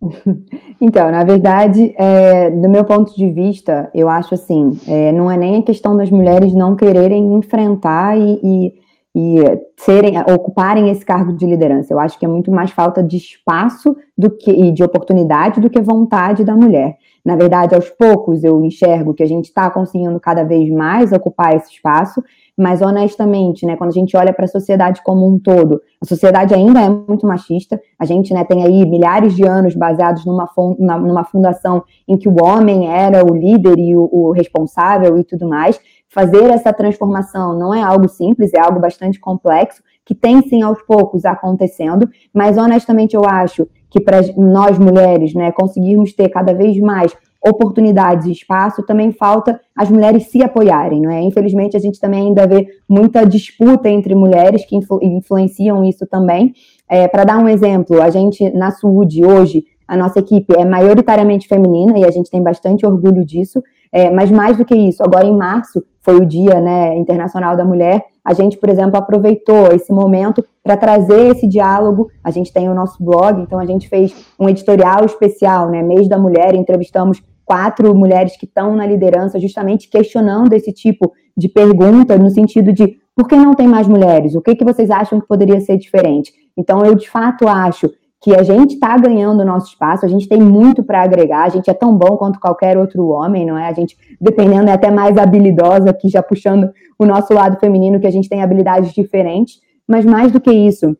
Então, 0.80 1.10
na 1.10 1.24
verdade, 1.24 1.94
é, 1.96 2.50
do 2.50 2.68
meu 2.68 2.84
ponto 2.84 3.14
de 3.16 3.30
vista, 3.30 3.90
eu 3.94 4.08
acho 4.08 4.34
assim, 4.34 4.78
é, 4.86 5.12
não 5.12 5.30
é 5.30 5.36
nem 5.36 5.56
a 5.56 5.62
questão 5.62 5.96
das 5.96 6.10
mulheres 6.10 6.52
não 6.52 6.76
quererem 6.76 7.32
enfrentar 7.32 8.18
e, 8.18 8.40
e 8.42 8.84
e 9.16 9.36
serem, 9.76 10.18
ocuparem 10.22 10.90
esse 10.90 11.04
cargo 11.04 11.32
de 11.32 11.46
liderança. 11.46 11.92
Eu 11.92 12.00
acho 12.00 12.18
que 12.18 12.24
é 12.24 12.28
muito 12.28 12.50
mais 12.50 12.72
falta 12.72 13.00
de 13.00 13.16
espaço 13.16 13.96
do 14.18 14.28
que 14.28 14.50
e 14.50 14.72
de 14.72 14.82
oportunidade 14.82 15.60
do 15.60 15.70
que 15.70 15.80
vontade 15.80 16.42
da 16.42 16.56
mulher. 16.56 16.96
Na 17.24 17.36
verdade, 17.36 17.76
aos 17.76 17.88
poucos 17.90 18.42
eu 18.42 18.62
enxergo 18.64 19.14
que 19.14 19.22
a 19.22 19.26
gente 19.26 19.44
está 19.44 19.70
conseguindo 19.70 20.18
cada 20.18 20.42
vez 20.42 20.68
mais 20.68 21.12
ocupar 21.12 21.54
esse 21.54 21.70
espaço, 21.70 22.22
mas 22.56 22.80
honestamente, 22.82 23.66
né, 23.66 23.76
quando 23.76 23.90
a 23.90 23.94
gente 23.94 24.16
olha 24.16 24.32
para 24.32 24.44
a 24.44 24.48
sociedade 24.48 25.02
como 25.04 25.26
um 25.26 25.38
todo, 25.38 25.80
a 26.00 26.06
sociedade 26.06 26.54
ainda 26.54 26.80
é 26.80 26.88
muito 26.88 27.26
machista. 27.26 27.80
A 27.98 28.04
gente 28.04 28.32
né, 28.32 28.44
tem 28.44 28.64
aí 28.64 28.88
milhares 28.88 29.34
de 29.34 29.44
anos 29.44 29.74
baseados 29.74 30.24
numa, 30.24 30.48
numa 30.78 31.24
fundação 31.24 31.82
em 32.06 32.16
que 32.16 32.28
o 32.28 32.36
homem 32.42 32.88
era 32.88 33.24
o 33.24 33.34
líder 33.34 33.78
e 33.78 33.96
o, 33.96 34.08
o 34.12 34.30
responsável 34.32 35.18
e 35.18 35.24
tudo 35.24 35.48
mais 35.48 35.80
fazer 36.14 36.48
essa 36.50 36.72
transformação 36.72 37.58
não 37.58 37.74
é 37.74 37.82
algo 37.82 38.08
simples, 38.08 38.54
é 38.54 38.60
algo 38.60 38.78
bastante 38.78 39.18
complexo, 39.18 39.82
que 40.04 40.14
tem 40.14 40.40
sim 40.42 40.62
aos 40.62 40.80
poucos 40.82 41.24
acontecendo, 41.24 42.08
mas 42.32 42.56
honestamente 42.56 43.16
eu 43.16 43.24
acho 43.24 43.66
que 43.90 44.00
para 44.00 44.20
nós 44.36 44.78
mulheres, 44.78 45.34
né, 45.34 45.50
conseguirmos 45.50 46.12
ter 46.12 46.28
cada 46.28 46.54
vez 46.54 46.78
mais 46.78 47.12
oportunidades 47.46 48.26
e 48.26 48.32
espaço, 48.32 48.82
também 48.84 49.12
falta 49.12 49.60
as 49.76 49.90
mulheres 49.90 50.28
se 50.28 50.42
apoiarem, 50.42 51.00
não 51.00 51.10
é? 51.10 51.20
Infelizmente 51.22 51.76
a 51.76 51.80
gente 51.80 52.00
também 52.00 52.28
ainda 52.28 52.46
vê 52.46 52.66
muita 52.88 53.24
disputa 53.26 53.88
entre 53.88 54.14
mulheres 54.14 54.64
que 54.64 54.76
influ 54.76 54.98
influenciam 55.02 55.84
isso 55.84 56.06
também. 56.06 56.54
É, 56.88 57.06
para 57.06 57.24
dar 57.24 57.38
um 57.38 57.48
exemplo, 57.48 58.00
a 58.00 58.10
gente 58.10 58.50
na 58.50 58.70
SUD 58.70 59.24
hoje 59.24 59.64
a 59.86 59.96
nossa 59.96 60.18
equipe 60.18 60.54
é 60.56 60.64
maioritariamente 60.64 61.46
feminina 61.46 61.98
e 61.98 62.04
a 62.04 62.10
gente 62.10 62.30
tem 62.30 62.42
bastante 62.42 62.86
orgulho 62.86 63.24
disso. 63.24 63.62
É, 63.92 64.10
mas 64.10 64.30
mais 64.30 64.56
do 64.56 64.64
que 64.64 64.74
isso, 64.74 65.04
agora 65.04 65.24
em 65.24 65.36
março 65.36 65.84
foi 66.00 66.16
o 66.16 66.26
Dia 66.26 66.60
né, 66.60 66.96
Internacional 66.96 67.56
da 67.56 67.64
Mulher. 67.64 68.04
A 68.24 68.34
gente, 68.34 68.56
por 68.56 68.68
exemplo, 68.68 68.96
aproveitou 68.96 69.68
esse 69.72 69.92
momento 69.92 70.44
para 70.62 70.76
trazer 70.76 71.30
esse 71.30 71.46
diálogo. 71.46 72.10
A 72.22 72.30
gente 72.30 72.52
tem 72.52 72.68
o 72.68 72.74
nosso 72.74 73.02
blog, 73.04 73.40
então 73.40 73.58
a 73.58 73.64
gente 73.64 73.88
fez 73.88 74.12
um 74.38 74.48
editorial 74.48 75.04
especial, 75.04 75.70
né, 75.70 75.82
Mês 75.82 76.08
da 76.08 76.18
Mulher, 76.18 76.54
entrevistamos 76.54 77.22
quatro 77.44 77.94
mulheres 77.94 78.36
que 78.36 78.46
estão 78.46 78.74
na 78.74 78.86
liderança, 78.86 79.38
justamente 79.38 79.88
questionando 79.88 80.52
esse 80.52 80.72
tipo 80.72 81.12
de 81.36 81.48
pergunta, 81.48 82.16
no 82.16 82.30
sentido 82.30 82.72
de 82.72 82.96
por 83.14 83.28
que 83.28 83.36
não 83.36 83.54
tem 83.54 83.68
mais 83.68 83.86
mulheres? 83.86 84.34
O 84.34 84.40
que, 84.40 84.56
que 84.56 84.64
vocês 84.64 84.90
acham 84.90 85.20
que 85.20 85.28
poderia 85.28 85.60
ser 85.60 85.76
diferente? 85.76 86.32
Então, 86.56 86.84
eu 86.84 86.94
de 86.94 87.08
fato 87.08 87.46
acho 87.46 87.90
que 88.20 88.34
a 88.34 88.42
gente 88.42 88.74
está 88.74 88.96
ganhando 88.96 89.40
o 89.40 89.44
nosso 89.44 89.68
espaço, 89.68 90.06
a 90.06 90.08
gente 90.08 90.26
tem 90.26 90.40
muito 90.40 90.82
para 90.82 91.02
agregar, 91.02 91.44
a 91.44 91.48
gente 91.50 91.68
é 91.68 91.74
tão 91.74 91.94
bom 91.94 92.16
quanto 92.16 92.40
qualquer 92.40 92.78
outro 92.78 93.06
homem, 93.08 93.44
não 93.44 93.58
é? 93.58 93.68
A 93.68 93.72
gente, 93.74 93.96
dependendo, 94.18 94.70
é 94.70 94.72
até 94.72 94.90
mais 94.90 95.18
habilidosa, 95.18 95.90
aqui 95.90 96.08
já 96.08 96.22
puxando 96.22 96.70
o 96.98 97.04
nosso 97.04 97.34
lado 97.34 97.58
feminino, 97.60 98.00
que 98.00 98.06
a 98.06 98.10
gente 98.10 98.28
tem 98.28 98.42
habilidades 98.42 98.94
diferentes, 98.94 99.60
mas 99.86 100.06
mais 100.06 100.32
do 100.32 100.40
que 100.40 100.50
isso, 100.50 100.96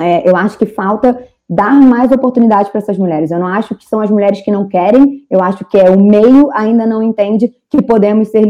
é, 0.00 0.28
eu 0.28 0.36
acho 0.36 0.58
que 0.58 0.66
falta 0.66 1.16
dar 1.48 1.72
mais 1.80 2.10
oportunidade 2.10 2.70
para 2.70 2.80
essas 2.80 2.98
mulheres. 2.98 3.30
Eu 3.30 3.38
não 3.38 3.46
acho 3.46 3.74
que 3.76 3.84
são 3.84 4.00
as 4.00 4.10
mulheres 4.10 4.40
que 4.40 4.50
não 4.50 4.68
querem, 4.68 5.24
eu 5.30 5.40
acho 5.40 5.64
que 5.64 5.78
é 5.78 5.88
o 5.88 6.00
meio 6.00 6.50
ainda 6.52 6.84
não 6.86 7.02
entende 7.02 7.52
que 7.70 7.80
podemos 7.80 8.28
ser, 8.28 8.44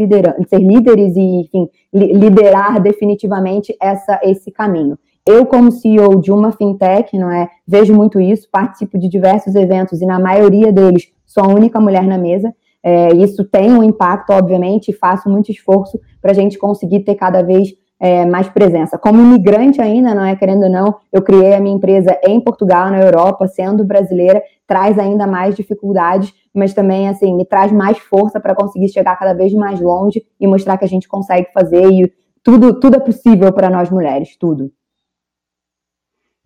ser 0.48 0.58
líderes 0.58 1.14
e, 1.14 1.40
enfim, 1.42 1.68
liderar 1.92 2.80
definitivamente 2.80 3.76
essa, 3.80 4.18
esse 4.22 4.50
caminho. 4.50 4.98
Eu, 5.26 5.44
como 5.44 5.72
CEO 5.72 6.20
de 6.20 6.30
uma 6.30 6.52
fintech, 6.52 7.18
não 7.18 7.30
é, 7.30 7.48
vejo 7.66 7.92
muito 7.92 8.20
isso, 8.20 8.48
participo 8.50 8.96
de 8.96 9.08
diversos 9.08 9.54
eventos 9.56 10.00
e 10.00 10.06
na 10.06 10.20
maioria 10.20 10.72
deles 10.72 11.08
sou 11.26 11.44
a 11.44 11.48
única 11.48 11.80
mulher 11.80 12.04
na 12.04 12.16
mesa. 12.16 12.54
É, 12.82 13.12
isso 13.14 13.44
tem 13.44 13.72
um 13.72 13.82
impacto, 13.82 14.30
obviamente, 14.30 14.90
e 14.92 14.94
faço 14.94 15.28
muito 15.28 15.50
esforço 15.50 15.98
para 16.22 16.30
a 16.30 16.34
gente 16.34 16.56
conseguir 16.56 17.00
ter 17.00 17.16
cada 17.16 17.42
vez 17.42 17.74
é, 17.98 18.24
mais 18.24 18.48
presença. 18.48 18.98
Como 18.98 19.20
imigrante 19.20 19.80
ainda, 19.80 20.14
não 20.14 20.24
é 20.24 20.36
querendo 20.36 20.64
ou 20.64 20.70
não, 20.70 20.96
eu 21.12 21.22
criei 21.22 21.54
a 21.54 21.60
minha 21.60 21.74
empresa 21.74 22.18
em 22.26 22.40
Portugal, 22.40 22.90
na 22.90 23.00
Europa, 23.00 23.46
sendo 23.48 23.84
brasileira, 23.84 24.42
traz 24.66 24.98
ainda 24.98 25.26
mais 25.26 25.54
dificuldades, 25.54 26.32
mas 26.54 26.74
também 26.74 27.08
assim 27.08 27.34
me 27.34 27.44
traz 27.44 27.72
mais 27.72 27.98
força 27.98 28.40
para 28.40 28.54
conseguir 28.54 28.88
chegar 28.88 29.16
cada 29.16 29.34
vez 29.34 29.52
mais 29.54 29.80
longe 29.80 30.24
e 30.40 30.46
mostrar 30.46 30.76
que 30.76 30.84
a 30.84 30.88
gente 30.88 31.08
consegue 31.08 31.48
fazer 31.52 31.90
e 31.90 32.12
tudo 32.42 32.78
tudo 32.78 32.96
é 32.96 33.00
possível 33.00 33.52
para 33.52 33.70
nós 33.70 33.90
mulheres, 33.90 34.36
tudo. 34.36 34.70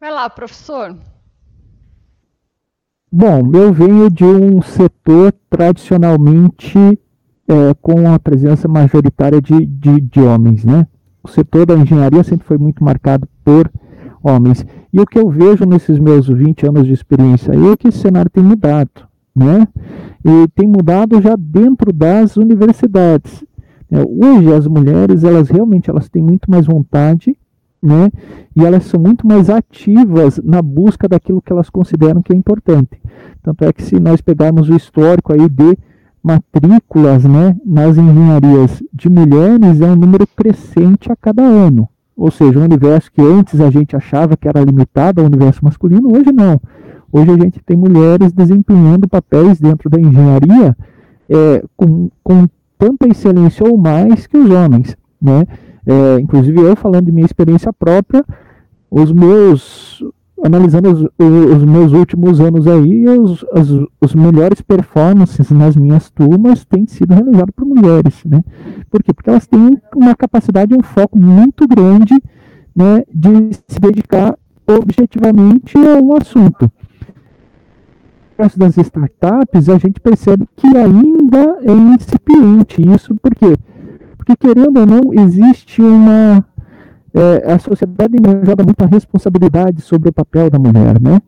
Vai 0.00 0.10
lá, 0.10 0.30
professor. 0.30 0.96
Bom, 3.12 3.50
eu 3.52 3.72
venho 3.72 4.08
de 4.08 4.24
um 4.24 4.62
setor 4.62 5.34
tradicionalmente 5.50 6.78
é, 6.78 7.74
com 7.82 8.08
a 8.08 8.18
presença 8.18 8.68
majoritária 8.68 9.42
de, 9.42 9.66
de, 9.66 10.00
de, 10.00 10.20
homens, 10.20 10.64
né? 10.64 10.86
O 11.22 11.28
setor 11.28 11.66
da 11.66 11.76
engenharia 11.76 12.22
sempre 12.22 12.46
foi 12.46 12.58
muito 12.58 12.82
marcado 12.82 13.28
por 13.44 13.70
homens. 14.22 14.64
E 14.92 15.00
o 15.00 15.06
que 15.06 15.18
eu 15.18 15.28
vejo 15.28 15.64
nesses 15.64 15.98
meus 15.98 16.26
20 16.28 16.66
anos 16.66 16.86
de 16.86 16.92
experiência 16.92 17.52
é 17.52 17.76
que 17.76 17.88
esse 17.88 17.98
cenário 17.98 18.30
tem 18.30 18.42
mudado, 18.42 18.90
né? 19.34 19.68
E 20.24 20.48
tem 20.54 20.66
mudado 20.66 21.20
já 21.20 21.36
dentro 21.36 21.92
das 21.92 22.36
universidades. 22.36 23.44
É, 23.90 24.00
hoje 24.02 24.52
as 24.52 24.66
mulheres, 24.66 25.24
elas 25.24 25.48
realmente 25.48 25.90
elas 25.90 26.08
têm 26.08 26.22
muito 26.22 26.50
mais 26.50 26.66
vontade 26.66 27.36
né? 27.82 28.10
E 28.54 28.64
elas 28.64 28.84
são 28.84 29.00
muito 29.00 29.26
mais 29.26 29.48
ativas 29.48 30.38
na 30.44 30.60
busca 30.60 31.08
daquilo 31.08 31.40
que 31.40 31.52
elas 31.52 31.70
consideram 31.70 32.22
que 32.22 32.32
é 32.32 32.36
importante. 32.36 33.00
Tanto 33.42 33.64
é 33.64 33.72
que 33.72 33.82
se 33.82 33.98
nós 33.98 34.20
pegarmos 34.20 34.68
o 34.68 34.76
histórico 34.76 35.32
aí 35.32 35.48
de 35.48 35.78
matrículas, 36.22 37.24
né, 37.24 37.56
nas 37.64 37.96
engenharias 37.96 38.82
de 38.92 39.08
mulheres 39.08 39.80
é 39.80 39.86
um 39.86 39.96
número 39.96 40.26
crescente 40.26 41.10
a 41.10 41.16
cada 41.16 41.42
ano. 41.42 41.88
Ou 42.16 42.30
seja, 42.30 42.58
um 42.58 42.64
universo 42.64 43.10
que 43.10 43.22
antes 43.22 43.60
a 43.60 43.70
gente 43.70 43.96
achava 43.96 44.36
que 44.36 44.46
era 44.46 44.62
limitado 44.62 45.20
ao 45.20 45.26
universo 45.26 45.64
masculino, 45.64 46.14
hoje 46.14 46.30
não. 46.30 46.60
Hoje 47.10 47.30
a 47.30 47.38
gente 47.38 47.60
tem 47.64 47.76
mulheres 47.76 48.32
desempenhando 48.32 49.08
papéis 49.08 49.58
dentro 49.58 49.88
da 49.88 49.98
engenharia 49.98 50.76
é, 51.28 51.64
com, 51.76 52.10
com 52.22 52.46
tanta 52.78 53.08
excelência 53.08 53.66
ou 53.66 53.76
mais 53.76 54.26
que 54.26 54.36
os 54.36 54.50
homens, 54.50 54.96
né? 55.20 55.46
É, 55.86 56.20
inclusive 56.20 56.60
eu 56.60 56.76
falando 56.76 57.06
de 57.06 57.12
minha 57.12 57.26
experiência 57.26 57.72
própria, 57.72 58.24
os 58.90 59.10
meus 59.12 60.04
analisando 60.44 60.90
os, 60.90 61.02
os 61.18 61.64
meus 61.64 61.92
últimos 61.92 62.40
anos 62.40 62.66
aí, 62.66 63.06
os, 63.08 63.42
os, 63.42 63.86
os, 64.00 64.14
melhores 64.14 64.60
performances 64.60 65.50
nas 65.50 65.76
minhas 65.76 66.10
turmas 66.10 66.64
têm 66.64 66.86
sido 66.86 67.14
realizados 67.14 67.54
por 67.54 67.66
mulheres, 67.66 68.22
né? 68.24 68.42
Por 68.90 69.02
quê? 69.02 69.12
Porque 69.12 69.30
elas 69.30 69.46
têm 69.46 69.78
uma 69.94 70.14
capacidade, 70.14 70.74
um 70.74 70.82
foco 70.82 71.18
muito 71.18 71.66
grande, 71.68 72.14
né, 72.74 73.04
de 73.12 73.54
se 73.68 73.80
dedicar 73.80 74.36
objetivamente 74.66 75.76
é 75.76 76.00
um 76.00 76.16
assunto. 76.16 76.70
No 78.38 78.48
das 78.56 78.78
startups, 78.78 79.68
a 79.68 79.76
gente 79.76 80.00
percebe 80.00 80.48
que 80.56 80.66
ainda 80.68 81.58
é 81.62 81.72
incipiente 81.72 82.80
isso, 82.80 83.14
por 83.16 83.34
quê? 83.34 83.54
Porque, 84.16 84.36
querendo 84.36 84.80
ou 84.80 84.86
não, 84.86 85.24
existe 85.24 85.82
uma. 85.82 86.44
É, 87.12 87.52
a 87.52 87.58
sociedade 87.58 88.16
joga 88.44 88.64
muita 88.64 88.86
responsabilidade 88.86 89.82
sobre 89.82 90.10
o 90.10 90.12
papel 90.12 90.48
da 90.48 90.58
mulher, 90.58 91.00
né? 91.00 91.20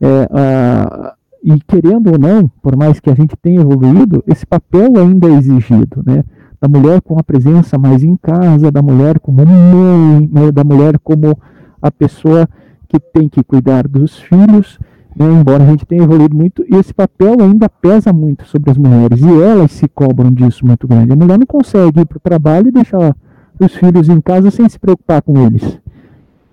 É, 0.00 0.28
a, 0.32 1.14
e 1.42 1.60
querendo 1.60 2.12
ou 2.12 2.18
não, 2.18 2.48
por 2.62 2.76
mais 2.76 2.98
que 2.98 3.10
a 3.10 3.14
gente 3.14 3.36
tenha 3.36 3.60
evoluído, 3.60 4.24
esse 4.26 4.44
papel 4.44 4.96
ainda 4.98 5.28
é 5.28 5.34
exigido, 5.34 6.02
né? 6.04 6.24
Da 6.60 6.68
mulher 6.68 7.00
com 7.00 7.18
a 7.18 7.22
presença 7.22 7.78
mais 7.78 8.02
em 8.02 8.16
casa, 8.16 8.72
da 8.72 8.82
mulher 8.82 9.20
como 9.20 9.46
mãe, 9.46 10.28
né? 10.32 10.50
da 10.50 10.64
mulher 10.64 10.98
como 10.98 11.38
a 11.80 11.90
pessoa 11.90 12.48
que 12.88 12.98
tem 12.98 13.28
que 13.28 13.44
cuidar 13.44 13.86
dos 13.86 14.18
filhos, 14.18 14.78
né? 15.14 15.26
embora 15.26 15.62
a 15.62 15.66
gente 15.66 15.86
tenha 15.86 16.02
evoluído 16.02 16.36
muito, 16.36 16.64
e 16.68 16.74
esse 16.74 16.92
papel 16.92 17.36
ainda 17.40 17.68
pesa 17.68 18.12
muito 18.12 18.44
sobre 18.44 18.72
as 18.72 18.76
mulheres, 18.76 19.20
e 19.20 19.42
elas 19.42 19.70
se 19.70 19.86
cobram 19.86 20.32
disso 20.32 20.66
muito 20.66 20.88
grande. 20.88 21.12
A 21.12 21.16
mulher 21.16 21.38
não 21.38 21.46
consegue 21.46 22.00
ir 22.00 22.06
para 22.06 22.18
o 22.18 22.20
trabalho 22.20 22.68
e 22.68 22.72
deixar 22.72 23.14
os 23.60 23.74
filhos 23.74 24.08
em 24.08 24.20
casa 24.20 24.50
sem 24.50 24.68
se 24.68 24.78
preocupar 24.78 25.22
com 25.22 25.38
eles. 25.46 25.78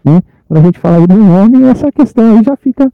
Né? 0.03 0.21
Quando 0.47 0.59
a 0.59 0.63
gente 0.63 0.79
fala 0.79 0.97
aí 0.97 1.07
do 1.07 1.15
homem, 1.15 1.67
essa 1.69 1.91
questão 1.91 2.37
aí 2.37 2.43
já 2.43 2.55
fica 2.55 2.91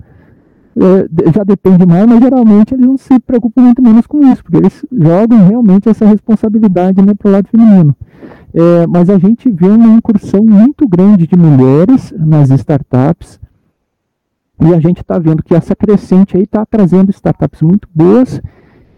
é, 0.76 1.32
já 1.34 1.44
depende 1.44 1.86
mais, 1.86 2.06
mas 2.06 2.20
geralmente 2.20 2.74
eles 2.74 2.86
não 2.86 2.98
se 2.98 3.20
preocupam 3.20 3.62
muito 3.62 3.82
menos 3.82 4.08
com 4.08 4.22
isso, 4.32 4.44
porque 4.44 4.58
eles 4.58 4.86
jogam 4.92 5.48
realmente 5.48 5.90
essa 5.90 6.06
responsabilidade 6.06 7.02
né, 7.02 7.14
para 7.14 7.28
o 7.28 7.32
lado 7.32 7.48
feminino. 7.50 7.96
É, 8.54 8.88
mas 8.88 9.10
a 9.10 9.18
gente 9.18 9.50
vê 9.50 9.68
uma 9.68 9.96
incursão 9.96 10.44
muito 10.44 10.88
grande 10.88 11.28
de 11.28 11.36
mulheres 11.36 12.14
nas 12.18 12.50
startups, 12.52 13.40
e 14.62 14.74
a 14.76 14.80
gente 14.80 15.02
está 15.02 15.18
vendo 15.18 15.42
que 15.42 15.56
essa 15.56 15.76
crescente 15.76 16.38
aí 16.38 16.44
está 16.44 16.66
trazendo 16.66 17.10
startups 17.10 17.62
muito 17.62 17.88
boas 17.94 18.40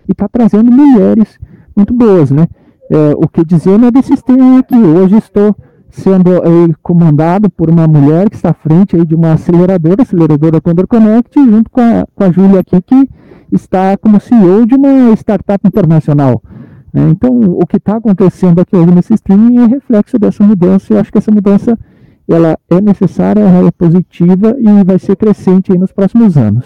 e 0.07 0.11
está 0.11 0.27
trazendo 0.27 0.69
mulheres 0.69 1.39
muito 1.75 1.93
boas, 1.93 2.29
né? 2.31 2.47
É, 2.93 3.15
o 3.17 3.27
que 3.27 3.43
dizer 3.43 3.81
é 3.81 3.89
desse 3.89 4.09
sistema 4.09 4.59
aqui. 4.59 4.75
Hoje 4.75 5.17
estou 5.17 5.55
sendo 5.89 6.29
aí, 6.29 6.75
comandado 6.83 7.49
por 7.49 7.67
uma 7.67 7.87
mulher 7.87 8.29
que 8.29 8.35
está 8.35 8.51
à 8.51 8.53
frente 8.53 8.95
aí 8.95 9.03
de 9.03 9.15
uma 9.15 9.33
aceleradora, 9.33 10.03
aceleradora 10.03 10.61
Thunder 10.61 10.85
Connect, 10.85 11.43
junto 11.43 11.71
com 11.71 11.81
a, 11.81 12.05
com 12.13 12.23
a 12.23 12.31
Júlia 12.31 12.59
aqui, 12.59 12.79
que 12.83 13.09
está 13.51 13.97
como 13.97 14.19
CEO 14.19 14.67
de 14.67 14.75
uma 14.75 15.11
startup 15.13 15.67
internacional. 15.67 16.39
Né? 16.93 17.09
Então, 17.09 17.31
o 17.35 17.65
que 17.65 17.77
está 17.77 17.97
acontecendo 17.97 18.61
aqui 18.61 18.75
hoje 18.75 18.93
nesse 18.93 19.15
streaming 19.15 19.63
é 19.63 19.65
reflexo 19.65 20.19
dessa 20.19 20.43
mudança, 20.43 20.93
e 20.93 20.95
eu 20.95 20.99
acho 20.99 21.11
que 21.11 21.17
essa 21.17 21.31
mudança 21.31 21.75
ela 22.29 22.59
é 22.69 22.79
necessária, 22.79 23.41
ela 23.41 23.69
é 23.69 23.71
positiva 23.71 24.55
e 24.59 24.83
vai 24.83 24.99
ser 24.99 25.15
crescente 25.15 25.71
aí 25.71 25.79
nos 25.79 25.91
próximos 25.91 26.37
anos. 26.37 26.65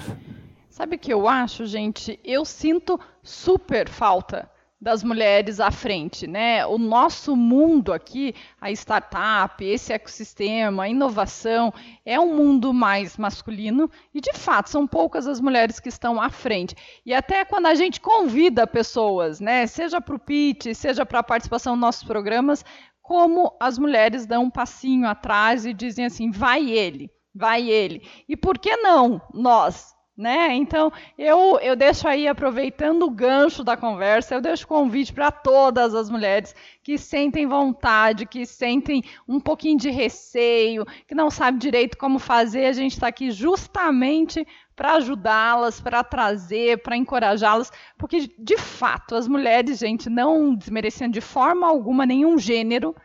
Sabe 0.70 0.98
o 0.98 1.00
que 1.00 1.14
eu 1.14 1.26
acho, 1.26 1.66
gente? 1.66 2.20
Eu 2.22 2.44
sinto 2.44 3.00
super 3.24 3.88
falta 3.88 4.57
das 4.80 5.04
mulheres 5.04 5.60
à 5.60 5.72
frente, 5.72 6.28
né? 6.28 6.66
O 6.66 6.78
nosso 6.78 7.36
mundo 7.36 7.92
aqui, 7.92 8.36
a 8.62 8.72
startup, 8.72 9.64
esse 9.66 9.92
ecossistema, 9.92 10.84
a 10.84 10.90
inovação, 10.90 11.74
é 12.06 12.20
um 12.20 12.36
mundo 12.36 12.72
mais 12.72 13.18
masculino 13.18 13.90
e 14.14 14.22
de 14.22 14.34
fato 14.34 14.70
são 14.70 14.86
poucas 14.86 15.26
as 15.26 15.42
mulheres 15.42 15.80
que 15.80 15.90
estão 15.90 16.22
à 16.22 16.30
frente. 16.30 16.76
E 17.04 17.14
até 17.14 17.44
quando 17.44 17.66
a 17.66 17.74
gente 17.74 18.00
convida 18.00 18.68
pessoas, 18.68 19.40
né, 19.40 19.66
seja 19.66 20.00
para 20.00 20.16
o 20.16 20.20
pitch, 20.20 20.74
seja 20.76 21.06
para 21.06 21.20
a 21.20 21.24
participação 21.24 21.74
nos 21.74 21.82
nossos 21.82 22.04
programas, 22.04 22.64
como 23.02 23.56
as 23.60 23.80
mulheres 23.80 24.28
dão 24.28 24.44
um 24.44 24.50
passinho 24.50 25.08
atrás 25.08 25.66
e 25.66 25.74
dizem 25.74 26.06
assim: 26.06 26.30
vai 26.30 26.70
ele, 26.70 27.10
vai 27.34 27.68
ele. 27.68 28.08
E 28.30 28.38
por 28.38 28.60
que 28.60 28.76
não 28.78 29.20
nós? 29.34 29.97
Né? 30.18 30.56
Então, 30.56 30.92
eu, 31.16 31.60
eu 31.62 31.76
deixo 31.76 32.08
aí, 32.08 32.28
aproveitando 32.28 33.04
o 33.04 33.12
gancho 33.12 33.64
da 33.64 33.78
conversa, 33.78 34.34
eu 34.34 34.42
deixo 34.42 34.68
convite 34.68 35.14
para 35.14 35.30
todas 35.32 35.94
as 35.94 36.10
mulheres 36.10 36.56
que 36.82 36.98
sentem 36.98 37.46
vontade, 37.46 38.26
que 38.26 38.44
sentem 38.44 39.04
um 39.28 39.40
pouquinho 39.40 39.78
de 39.78 39.92
receio, 39.92 40.88
que 41.08 41.14
não 41.14 41.30
sabem 41.30 41.60
direito 41.60 42.00
como 42.00 42.18
fazer. 42.18 42.66
A 42.66 42.72
gente 42.72 42.94
está 42.94 43.10
aqui 43.10 43.30
justamente 43.30 44.44
para 44.76 44.94
ajudá-las, 44.94 45.80
para 45.80 46.04
trazer, 46.04 46.82
para 46.82 46.98
encorajá-las, 46.98 47.72
porque, 47.96 48.28
de 48.40 48.58
fato, 48.58 49.16
as 49.16 49.28
mulheres, 49.28 49.78
gente, 49.78 50.10
não 50.10 50.56
desmerecendo 50.56 51.14
de 51.14 51.22
forma 51.22 51.68
alguma 51.68 52.08
nenhum 52.08 52.40
gênero, 52.40 52.96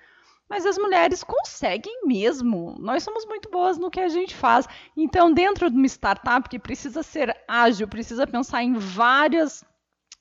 mas 0.52 0.66
as 0.66 0.76
mulheres 0.76 1.24
conseguem 1.24 2.06
mesmo. 2.06 2.76
Nós 2.78 3.02
somos 3.02 3.24
muito 3.24 3.48
boas 3.48 3.78
no 3.78 3.90
que 3.90 3.98
a 3.98 4.08
gente 4.10 4.34
faz. 4.34 4.68
Então, 4.94 5.32
dentro 5.32 5.70
de 5.70 5.74
uma 5.74 5.86
startup 5.86 6.46
que 6.46 6.58
precisa 6.58 7.02
ser 7.02 7.34
ágil, 7.48 7.88
precisa 7.88 8.26
pensar 8.26 8.62
em 8.62 8.74
várias 8.74 9.64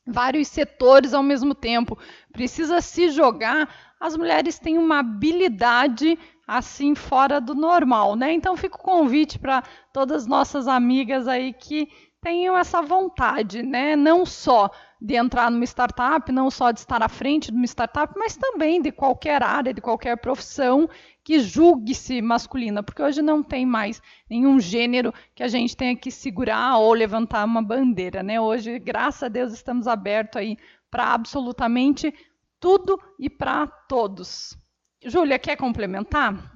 vários 0.08 0.48
setores 0.48 1.14
ao 1.14 1.22
mesmo 1.22 1.54
tempo, 1.54 2.00
precisa 2.32 2.80
se 2.80 3.10
jogar, 3.10 3.70
as 4.00 4.16
mulheres 4.16 4.58
têm 4.58 4.78
uma 4.78 5.00
habilidade 5.00 6.18
assim 6.48 6.96
fora 6.96 7.42
do 7.42 7.54
normal, 7.54 8.16
né? 8.16 8.32
Então 8.32 8.56
fica 8.56 8.78
o 8.78 8.82
convite 8.82 9.38
para 9.38 9.62
todas 9.94 10.26
nossas 10.26 10.66
amigas 10.66 11.28
aí 11.28 11.52
que 11.52 11.90
tenham 12.22 12.56
essa 12.56 12.82
vontade, 12.82 13.64
né? 13.64 13.96
Não 13.96 14.26
só 14.26 14.70
de 15.02 15.16
entrar 15.16 15.50
numa 15.50 15.66
startup, 15.66 16.32
não 16.32 16.52
só 16.52 16.72
de 16.72 16.80
estar 16.80 17.02
à 17.02 17.10
frente 17.10 17.52
de 17.52 17.58
uma 17.58 17.66
startup, 17.66 18.14
mas 18.16 18.38
também 18.38 18.80
de 18.80 18.92
qualquer 18.92 19.42
área, 19.42 19.74
de 19.74 19.82
qualquer 19.82 20.16
profissão 20.18 20.88
que 21.24 21.40
julgue-se 21.40 22.22
masculina, 22.22 22.84
porque 22.84 23.02
hoje 23.02 23.22
não 23.22 23.42
tem 23.42 23.66
mais 23.66 24.02
nenhum 24.30 24.60
gênero 24.60 25.12
que 25.34 25.42
a 25.42 25.48
gente 25.48 25.76
tenha 25.76 25.96
que 25.96 26.12
segurar 26.12 26.78
ou 26.78 26.94
levantar 26.94 27.44
uma 27.46 27.62
bandeira, 27.62 28.22
né? 28.22 28.40
Hoje, 28.40 28.78
graças 28.78 29.24
a 29.24 29.28
Deus, 29.28 29.52
estamos 29.52 29.88
abertos 29.88 30.40
aí 30.40 30.58
para 30.90 31.14
absolutamente 31.14 32.14
tudo 32.60 33.02
e 33.20 33.30
para 33.30 33.66
todos. 33.66 34.56
Júlia, 35.04 35.40
quer 35.40 35.56
complementar? 35.56 36.52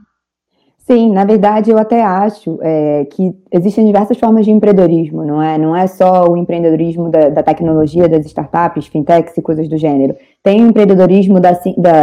Sim, 0.88 1.12
na 1.12 1.26
verdade 1.26 1.72
eu 1.72 1.80
até 1.80 2.04
acho 2.04 2.60
é, 2.62 3.06
que 3.06 3.36
existem 3.52 3.88
diversas 3.88 4.20
formas 4.20 4.46
de 4.46 4.52
empreendedorismo, 4.52 5.26
não 5.26 5.42
é? 5.42 5.58
Não 5.58 5.76
é 5.76 5.88
só 5.88 6.28
o 6.30 6.38
empreendedorismo 6.38 7.10
da, 7.10 7.30
da 7.30 7.42
tecnologia, 7.42 8.08
das 8.08 8.24
startups, 8.28 8.86
fintechs 8.86 9.36
e 9.36 9.42
coisas 9.42 9.68
do 9.68 9.78
gênero. 9.78 10.16
Tem 10.46 10.64
o 10.64 10.68
empreendedorismo 10.68 11.40
da, 11.40 11.54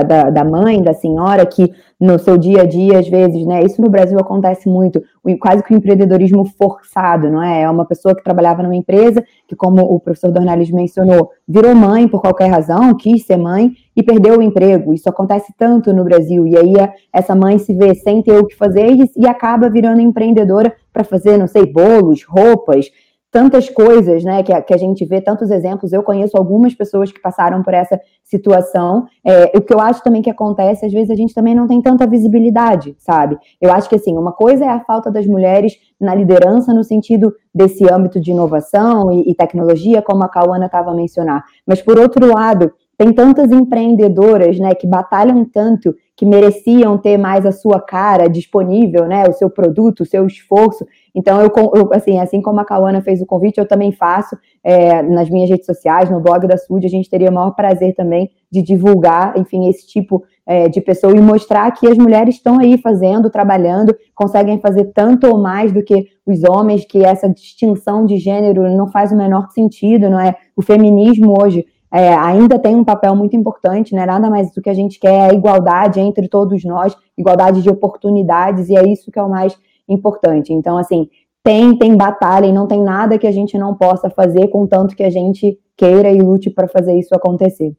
da, 0.03 0.29
da, 0.29 0.45
mãe, 0.45 0.83
da 0.83 0.93
senhora, 0.93 1.47
que 1.47 1.73
no 2.01 2.19
seu 2.19 2.37
dia 2.37 2.63
a 2.63 2.67
dia, 2.67 2.99
às 2.99 3.07
vezes, 3.09 3.47
né? 3.47 3.63
Isso 3.63 3.81
no 3.81 3.89
Brasil 3.89 4.19
acontece 4.19 4.69
muito, 4.69 5.01
quase 5.39 5.63
que 5.63 5.73
o 5.73 5.77
empreendedorismo 5.77 6.45
forçado, 6.45 7.31
não 7.31 7.41
é? 7.41 7.63
É 7.63 7.71
uma 7.71 7.85
pessoa 7.85 8.17
que 8.17 8.25
trabalhava 8.25 8.61
numa 8.61 8.75
empresa, 8.75 9.23
que, 9.47 9.55
como 9.55 9.83
o 9.83 10.01
professor 10.01 10.33
Dornelles 10.33 10.73
mencionou, 10.73 11.31
virou 11.47 11.73
mãe 11.73 12.09
por 12.09 12.21
qualquer 12.21 12.49
razão, 12.49 12.93
quis 12.97 13.25
ser 13.25 13.37
mãe 13.37 13.71
e 13.95 14.03
perdeu 14.03 14.37
o 14.37 14.43
emprego. 14.43 14.93
Isso 14.93 15.09
acontece 15.09 15.55
tanto 15.57 15.93
no 15.93 16.03
Brasil. 16.03 16.45
E 16.45 16.57
aí 16.57 16.73
essa 17.13 17.37
mãe 17.37 17.59
se 17.59 17.73
vê 17.73 17.95
sem 17.95 18.25
ter 18.25 18.37
o 18.39 18.47
que 18.49 18.57
fazer 18.57 18.91
e, 18.91 19.09
e 19.17 19.29
acaba 19.29 19.71
virando 19.71 20.01
empreendedora 20.01 20.75
para 20.93 21.05
fazer, 21.05 21.39
não 21.39 21.47
sei, 21.47 21.65
bolos, 21.65 22.25
roupas, 22.25 22.87
tantas 23.33 23.71
coisas, 23.71 24.23
né, 24.23 24.43
que 24.43 24.53
a, 24.53 24.61
que 24.61 24.75
a 24.75 24.77
gente 24.77 25.07
vê, 25.07 25.19
tantos 25.19 25.51
exemplos. 25.51 25.91
Eu 25.91 26.03
conheço 26.03 26.37
algumas 26.37 26.75
pessoas 26.75 27.11
que 27.11 27.19
passaram 27.19 27.63
por 27.63 27.73
essa 27.73 27.99
situação. 28.23 29.07
É, 29.27 29.51
o 29.57 29.63
que 29.63 29.73
eu 29.73 29.81
acho 29.81 30.03
também 30.03 30.21
que 30.21 30.29
acontece, 30.29 30.85
às 30.85 30.93
vezes 30.93 31.11
a 31.11 31.15
gente 31.15 31.33
também 31.33 31.55
não 31.55 31.67
tem 31.67 31.81
tanta 31.81 32.07
visibilidade, 32.07 32.95
sabe? 32.99 33.39
Eu 33.59 33.73
acho 33.73 33.89
que, 33.89 33.97
assim, 33.97 34.19
uma 34.19 34.33
coisa 34.33 34.67
é 34.67 34.69
a 34.69 34.81
falta 34.81 35.11
das 35.11 35.27
mulheres 35.27 35.73
na 35.99 36.15
liderança 36.15 36.75
no 36.75 36.85
sentido 36.85 37.35
desse 37.55 37.91
âmbito 37.91 38.21
de 38.21 38.33
inovação 38.33 39.11
e, 39.11 39.31
e 39.31 39.35
tecnologia, 39.35 40.03
como 40.03 40.23
a 40.23 40.29
Cauana 40.29 40.67
estava 40.67 40.91
a 40.91 40.95
mencionar. 40.95 41.43
Mas, 41.67 41.81
por 41.81 41.99
outro 41.99 42.27
lado, 42.27 42.71
tem 42.99 43.13
tantas 43.13 43.51
empreendedoras, 43.51 44.59
né, 44.59 44.75
que 44.75 44.87
batalham 44.87 45.45
tanto, 45.45 45.95
que 46.17 46.27
mereciam 46.27 46.97
ter 46.99 47.19
mais 47.19 47.45
a 47.45 47.51
sua 47.51 47.81
cara 47.81 48.29
disponível, 48.29 49.07
né, 49.07 49.25
o 49.29 49.33
seu 49.33 49.51
produto, 49.51 50.01
o 50.01 50.07
seu 50.07 50.27
esforço. 50.27 50.87
Então, 51.15 51.41
eu, 51.41 51.51
eu 51.75 51.93
assim, 51.93 52.19
assim 52.19 52.41
como 52.41 52.61
a 52.61 52.65
Cauana 52.65 53.03
fez 53.03 53.21
o 53.21 53.27
convite, 53.27 53.59
eu 53.59 53.69
também 53.69 53.93
faço 53.93 54.37
é, 54.65 55.03
nas 55.03 55.29
minhas 55.29 55.51
redes 55.51 55.67
sociais, 55.67 56.11
no 56.11 56.21
blog 56.21 56.47
da 56.47 56.57
SUD, 56.57 56.87
a 56.87 56.91
gente 56.91 57.11
teria 57.11 57.31
o 57.31 57.35
maior 57.35 57.51
prazer 57.51 57.95
também 57.95 58.31
de 58.51 58.63
divulgar, 58.63 59.37
enfim, 59.37 59.69
esse 59.69 59.87
tipo 59.87 60.25
é, 60.47 60.69
de 60.69 60.81
pessoa 60.81 61.15
e 61.15 61.21
mostrar 61.21 61.71
que 61.73 61.87
as 61.87 61.97
mulheres 61.97 62.37
estão 62.37 62.59
aí 62.59 62.79
fazendo, 62.79 63.31
trabalhando, 63.31 63.95
conseguem 64.15 64.59
fazer 64.59 64.87
tanto 64.95 65.27
ou 65.27 65.39
mais 65.39 65.73
do 65.73 65.83
que 65.83 66.09
os 66.27 66.43
homens, 66.45 66.85
que 66.85 67.05
essa 67.05 67.29
distinção 67.29 68.07
de 68.07 68.17
gênero 68.17 68.63
não 68.75 68.89
faz 68.91 69.13
o 69.13 69.17
menor 69.17 69.51
sentido, 69.51 70.09
não 70.09 70.21
é? 70.21 70.35
O 70.57 70.63
feminismo 70.63 71.37
hoje 71.41 71.67
é, 71.93 72.15
ainda 72.15 72.59
tem 72.59 72.75
um 72.75 72.85
papel 72.85 73.15
muito 73.15 73.37
importante, 73.37 73.95
né? 73.95 74.07
Nada 74.07 74.31
mais 74.31 74.51
do 74.53 74.63
que 74.63 74.71
a 74.71 74.75
gente 74.75 74.99
quer 74.99 75.13
é 75.13 75.31
a 75.31 75.35
igualdade 75.35 76.01
entre 76.01 76.27
todos 76.27 76.65
nós, 76.65 76.97
igualdade 77.19 77.63
de 77.63 77.69
oportunidades, 77.69 78.71
e 78.71 78.77
é 78.77 78.87
isso 78.87 79.11
que 79.13 79.19
é 79.19 79.23
o 79.23 79.29
mais 79.29 79.57
importante. 79.93 80.53
Então, 80.53 80.79
assim, 80.79 81.09
tem, 81.43 81.77
tem 81.77 81.97
batalha 81.97 82.47
e 82.47 82.53
não 82.53 82.67
tem 82.67 82.83
nada 82.83 83.19
que 83.19 83.27
a 83.27 83.33
gente 83.33 83.59
não 83.59 83.75
possa 83.75 84.09
fazer, 84.09 84.49
contanto 84.49 84.97
que 84.97 85.03
a 85.03 85.11
gente 85.11 85.59
queira 85.77 86.11
e 86.11 86.21
lute 86.21 86.51
para 86.51 86.69
fazer 86.69 86.99
isso 86.99 87.15
acontecer. 87.15 87.77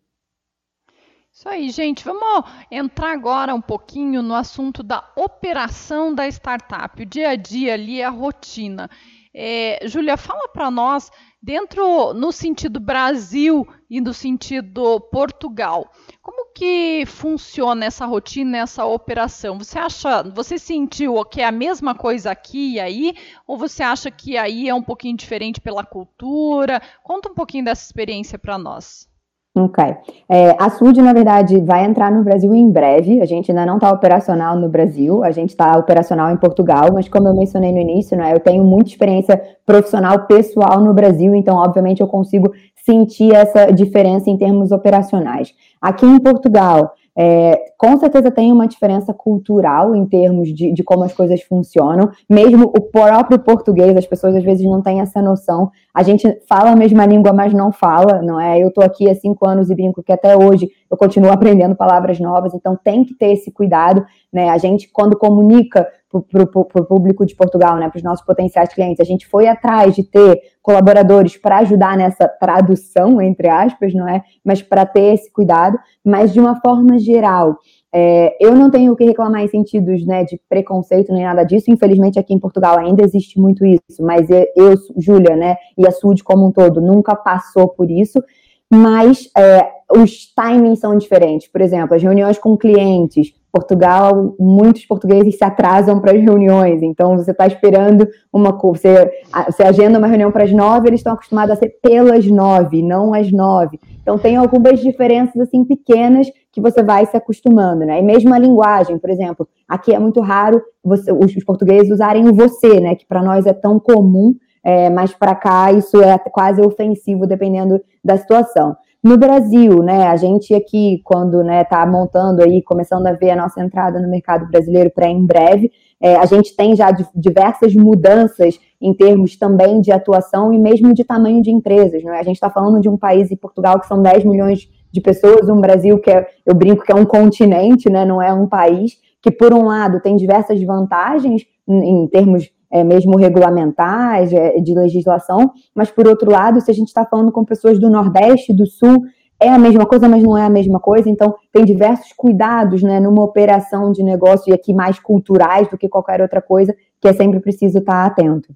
Isso 1.31 1.49
aí, 1.49 1.69
gente. 1.71 2.05
Vamos 2.05 2.45
entrar 2.69 3.11
agora 3.11 3.55
um 3.55 3.61
pouquinho 3.61 4.21
no 4.21 4.35
assunto 4.35 4.83
da 4.83 5.03
operação 5.15 6.13
da 6.13 6.27
startup, 6.27 7.01
o 7.01 7.05
dia 7.05 7.29
a 7.29 7.35
dia 7.35 7.73
ali, 7.73 8.03
a 8.03 8.09
rotina. 8.09 8.89
É, 9.35 9.79
Júlia, 9.87 10.15
fala 10.15 10.47
para 10.49 10.69
nós, 10.69 11.09
dentro 11.41 12.13
no 12.13 12.31
sentido 12.31 12.79
Brasil 12.79 13.67
e 13.89 13.99
no 13.99 14.13
sentido 14.13 14.99
Portugal, 15.11 15.91
como 16.21 16.53
que 16.53 17.03
funciona 17.07 17.85
essa 17.85 18.05
rotina, 18.05 18.59
essa 18.59 18.85
operação? 18.85 19.57
Você 19.57 19.79
acha, 19.79 20.21
você 20.23 20.59
sentiu 20.59 21.25
que 21.25 21.41
é 21.41 21.45
a 21.45 21.51
mesma 21.51 21.95
coisa 21.95 22.29
aqui 22.29 22.73
e 22.73 22.79
aí, 22.79 23.15
ou 23.47 23.57
você 23.57 23.81
acha 23.81 24.11
que 24.11 24.37
aí 24.37 24.69
é 24.69 24.75
um 24.75 24.83
pouquinho 24.83 25.17
diferente 25.17 25.59
pela 25.59 25.83
cultura? 25.83 26.79
Conta 27.01 27.29
um 27.29 27.33
pouquinho 27.33 27.65
dessa 27.65 27.83
experiência 27.83 28.37
para 28.37 28.57
nós. 28.57 29.11
Ok. 29.55 29.83
É, 30.27 30.55
a 30.59 30.67
SUD, 30.71 30.99
na 30.99 31.13
verdade, 31.13 31.61
vai 31.61 31.85
entrar 31.85 32.11
no 32.11 32.23
Brasil 32.23 32.55
em 32.55 32.71
breve. 32.71 33.21
A 33.21 33.25
gente 33.25 33.51
ainda 33.51 33.67
não 33.67 33.75
está 33.75 33.91
operacional 33.91 34.55
no 34.55 34.67
Brasil, 34.67 35.23
a 35.23 35.29
gente 35.29 35.49
está 35.49 35.77
operacional 35.77 36.31
em 36.31 36.37
Portugal, 36.37 36.89
mas 36.91 37.07
como 37.07 37.27
eu 37.27 37.35
mencionei 37.35 37.71
no 37.71 37.77
início, 37.77 38.17
né, 38.17 38.33
eu 38.33 38.39
tenho 38.39 38.63
muita 38.63 38.89
experiência 38.89 39.39
profissional 39.63 40.25
pessoal 40.25 40.81
no 40.81 40.91
Brasil, 40.91 41.35
então, 41.35 41.55
obviamente, 41.55 42.01
eu 42.01 42.07
consigo 42.07 42.51
sentir 42.83 43.31
essa 43.33 43.71
diferença 43.71 44.27
em 44.27 44.37
termos 44.37 44.71
operacionais. 44.71 45.53
Aqui 45.79 46.05
em 46.05 46.19
Portugal, 46.19 46.93
é, 47.15 47.73
com 47.77 47.95
certeza 47.97 48.31
tem 48.31 48.51
uma 48.51 48.67
diferença 48.67 49.13
cultural 49.13 49.95
em 49.95 50.05
termos 50.05 50.49
de, 50.49 50.71
de, 50.71 50.83
como 50.83 51.03
as 51.03 51.13
coisas 51.13 51.41
funcionam. 51.43 52.09
Mesmo 52.29 52.65
o 52.65 52.81
próprio 52.81 53.37
português, 53.37 53.95
as 53.95 54.05
pessoas 54.05 54.35
às 54.35 54.43
vezes 54.43 54.65
não 54.65 54.81
têm 54.81 54.99
essa 54.99 55.21
noção. 55.21 55.71
A 55.93 56.01
gente 56.01 56.27
fala 56.49 56.71
a 56.71 56.75
mesma 56.75 57.05
língua, 57.05 57.31
mas 57.31 57.53
não 57.53 57.71
fala, 57.71 58.21
não 58.21 58.39
é? 58.39 58.59
Eu 58.59 58.69
estou 58.69 58.83
aqui 58.83 59.09
há 59.09 59.15
cinco 59.15 59.47
anos 59.47 59.69
e 59.69 59.75
brinco 59.75 60.01
que 60.01 60.11
até 60.11 60.35
hoje 60.35 60.69
eu 60.89 60.97
continuo 60.97 61.29
aprendendo 61.33 61.75
palavras 61.75 62.19
novas, 62.19 62.53
então 62.53 62.77
tem 62.83 63.03
que 63.03 63.13
ter 63.13 63.33
esse 63.33 63.51
cuidado, 63.51 64.03
né? 64.31 64.49
A 64.49 64.57
gente, 64.57 64.89
quando 64.91 65.17
comunica 65.17 65.87
para 66.21 66.43
o 66.43 66.85
público 66.85 67.25
de 67.25 67.35
Portugal, 67.35 67.77
né, 67.77 67.89
para 67.89 67.97
os 67.97 68.03
nossos 68.03 68.25
potenciais 68.25 68.73
clientes. 68.73 68.99
A 68.99 69.03
gente 69.03 69.27
foi 69.27 69.47
atrás 69.47 69.95
de 69.95 70.03
ter 70.03 70.41
colaboradores 70.61 71.37
para 71.37 71.57
ajudar 71.59 71.97
nessa 71.97 72.27
tradução, 72.27 73.21
entre 73.21 73.49
aspas, 73.49 73.93
não 73.93 74.07
é? 74.07 74.23
Mas 74.43 74.61
para 74.61 74.85
ter 74.85 75.13
esse 75.13 75.31
cuidado. 75.31 75.77
Mas 76.03 76.33
de 76.33 76.39
uma 76.39 76.59
forma 76.61 76.97
geral, 76.99 77.57
é, 77.93 78.35
eu 78.39 78.55
não 78.55 78.71
tenho 78.71 78.93
o 78.93 78.95
que 78.95 79.03
reclamar 79.03 79.43
em 79.43 79.47
sentidos 79.47 80.05
né, 80.05 80.23
de 80.23 80.39
preconceito 80.49 81.13
nem 81.13 81.23
nada 81.23 81.43
disso. 81.43 81.69
Infelizmente, 81.69 82.17
aqui 82.17 82.33
em 82.33 82.39
Portugal 82.39 82.79
ainda 82.79 83.03
existe 83.03 83.39
muito 83.39 83.65
isso. 83.65 84.01
Mas 84.01 84.27
eu, 84.29 84.75
Júlia, 84.97 85.35
né, 85.35 85.57
e 85.77 85.87
a 85.87 85.91
Sud 85.91 86.23
como 86.23 86.47
um 86.47 86.51
todo, 86.51 86.81
nunca 86.81 87.15
passou 87.15 87.67
por 87.67 87.91
isso. 87.91 88.23
Mas 88.71 89.29
é, 89.37 89.69
os 89.95 90.33
timings 90.33 90.79
são 90.79 90.97
diferentes. 90.97 91.47
Por 91.47 91.61
exemplo, 91.61 91.95
as 91.95 92.01
reuniões 92.01 92.39
com 92.39 92.57
clientes, 92.57 93.33
Portugal, 93.53 94.35
muitos 94.39 94.83
portugueses 94.83 95.37
se 95.37 95.43
atrasam 95.43 95.99
para 95.99 96.11
as 96.11 96.19
reuniões, 96.19 96.81
então 96.81 97.15
você 97.15 97.29
está 97.29 97.45
esperando 97.45 98.07
uma 98.33 98.57
você, 98.57 99.11
você 99.45 99.61
agenda 99.61 99.99
uma 99.99 100.07
reunião 100.07 100.31
para 100.31 100.43
as 100.43 100.51
nove, 100.51 100.87
eles 100.87 101.01
estão 101.01 101.13
acostumados 101.13 101.55
a 101.55 101.59
ser 101.59 101.69
pelas 101.79 102.25
nove, 102.25 102.81
não 102.81 103.13
às 103.13 103.31
nove. 103.31 103.79
Então 104.01 104.17
tem 104.17 104.37
algumas 104.37 104.79
diferenças 104.79 105.39
assim 105.39 105.63
pequenas 105.63 106.25
que 106.51 106.59
você 106.59 106.81
vai 106.81 107.05
se 107.05 107.15
acostumando, 107.15 107.85
né? 107.85 107.99
E 107.99 108.01
mesmo 108.01 108.33
a 108.33 108.39
linguagem, 108.39 108.97
por 108.97 109.11
exemplo, 109.11 109.47
aqui 109.69 109.93
é 109.93 109.99
muito 109.99 110.19
raro 110.19 110.59
você, 110.83 111.11
os, 111.11 111.35
os 111.35 111.43
portugueses 111.43 111.91
usarem 111.91 112.27
o 112.27 112.33
você, 112.33 112.79
né? 112.79 112.95
Que 112.95 113.05
para 113.05 113.21
nós 113.21 113.45
é 113.45 113.53
tão 113.53 113.79
comum, 113.79 114.33
é, 114.63 114.89
mas 114.89 115.13
para 115.13 115.35
cá 115.35 115.71
isso 115.71 116.01
é 116.01 116.17
quase 116.17 116.59
ofensivo 116.59 117.27
dependendo 117.27 117.79
da 118.03 118.17
situação. 118.17 118.75
No 119.03 119.17
Brasil, 119.17 119.83
né, 119.83 120.07
a 120.07 120.15
gente 120.15 120.55
aqui, 120.55 121.01
quando 121.03 121.43
né, 121.43 121.65
tá 121.65 121.85
montando 121.85 122.41
aí, 122.41 122.61
começando 122.61 123.05
a 123.05 123.11
ver 123.11 123.31
a 123.31 123.35
nossa 123.35 123.61
entrada 123.61 123.99
no 123.99 124.07
mercado 124.07 124.47
brasileiro 124.49 124.89
para 124.89 125.09
em 125.09 125.25
breve, 125.25 125.73
é, 126.01 126.15
a 126.15 126.25
gente 126.25 126.55
tem 126.55 126.73
já 126.73 126.89
diversas 127.13 127.75
mudanças 127.75 128.57
em 128.81 128.93
termos 128.93 129.35
também 129.35 129.81
de 129.81 129.91
atuação 129.91 130.53
e 130.53 130.57
mesmo 130.57 130.93
de 130.93 131.03
tamanho 131.03 131.41
de 131.41 131.51
empresas. 131.51 132.01
Né? 132.01 132.17
A 132.17 132.23
gente 132.23 132.35
está 132.35 132.49
falando 132.49 132.79
de 132.79 132.87
um 132.87 132.95
país 132.95 133.29
em 133.29 133.35
Portugal 133.35 133.77
que 133.77 133.87
são 133.87 134.01
10 134.01 134.23
milhões 134.23 134.69
de 134.89 135.01
pessoas, 135.01 135.49
um 135.49 135.59
Brasil 135.59 135.99
que 135.99 136.09
é, 136.09 136.25
eu 136.45 136.55
brinco 136.55 136.85
que 136.85 136.91
é 136.91 136.95
um 136.95 137.05
continente, 137.05 137.89
né, 137.89 138.05
não 138.05 138.21
é 138.21 138.31
um 138.31 138.47
país, 138.47 138.93
que 139.21 139.31
por 139.31 139.53
um 139.53 139.65
lado 139.65 139.99
tem 139.99 140.15
diversas 140.15 140.61
vantagens 140.63 141.45
em 141.67 142.07
termos 142.07 142.49
é, 142.73 142.83
mesmo 142.83 143.15
regulamentais, 143.15 144.33
é, 144.33 144.59
de 144.59 144.73
legislação, 144.73 145.53
mas 145.75 145.91
por 145.91 146.07
outro 146.07 146.31
lado, 146.31 146.59
se 146.59 146.71
a 146.71 146.73
gente 146.73 146.87
está 146.87 147.05
falando 147.05 147.31
com 147.31 147.45
pessoas 147.45 147.77
do 147.77 147.87
Nordeste, 147.87 148.51
do 148.51 148.65
Sul, 148.65 149.05
é 149.39 149.49
a 149.49 149.59
mesma 149.59 149.85
coisa, 149.85 150.09
mas 150.09 150.23
não 150.23 150.35
é 150.35 150.43
a 150.43 150.49
mesma 150.49 150.79
coisa, 150.79 151.07
então 151.07 151.35
tem 151.51 151.63
diversos 151.63 152.11
cuidados 152.13 152.81
né, 152.81 152.99
numa 152.99 153.23
operação 153.23 153.91
de 153.91 154.01
negócio 154.01 154.49
e 154.49 154.53
aqui 154.53 154.73
mais 154.73 154.97
culturais 154.99 155.69
do 155.69 155.77
que 155.77 155.87
qualquer 155.87 156.19
outra 156.19 156.41
coisa, 156.41 156.75
que 156.99 157.07
é 157.07 157.13
sempre 157.13 157.39
preciso 157.39 157.77
estar 157.77 158.05
atento. 158.05 158.55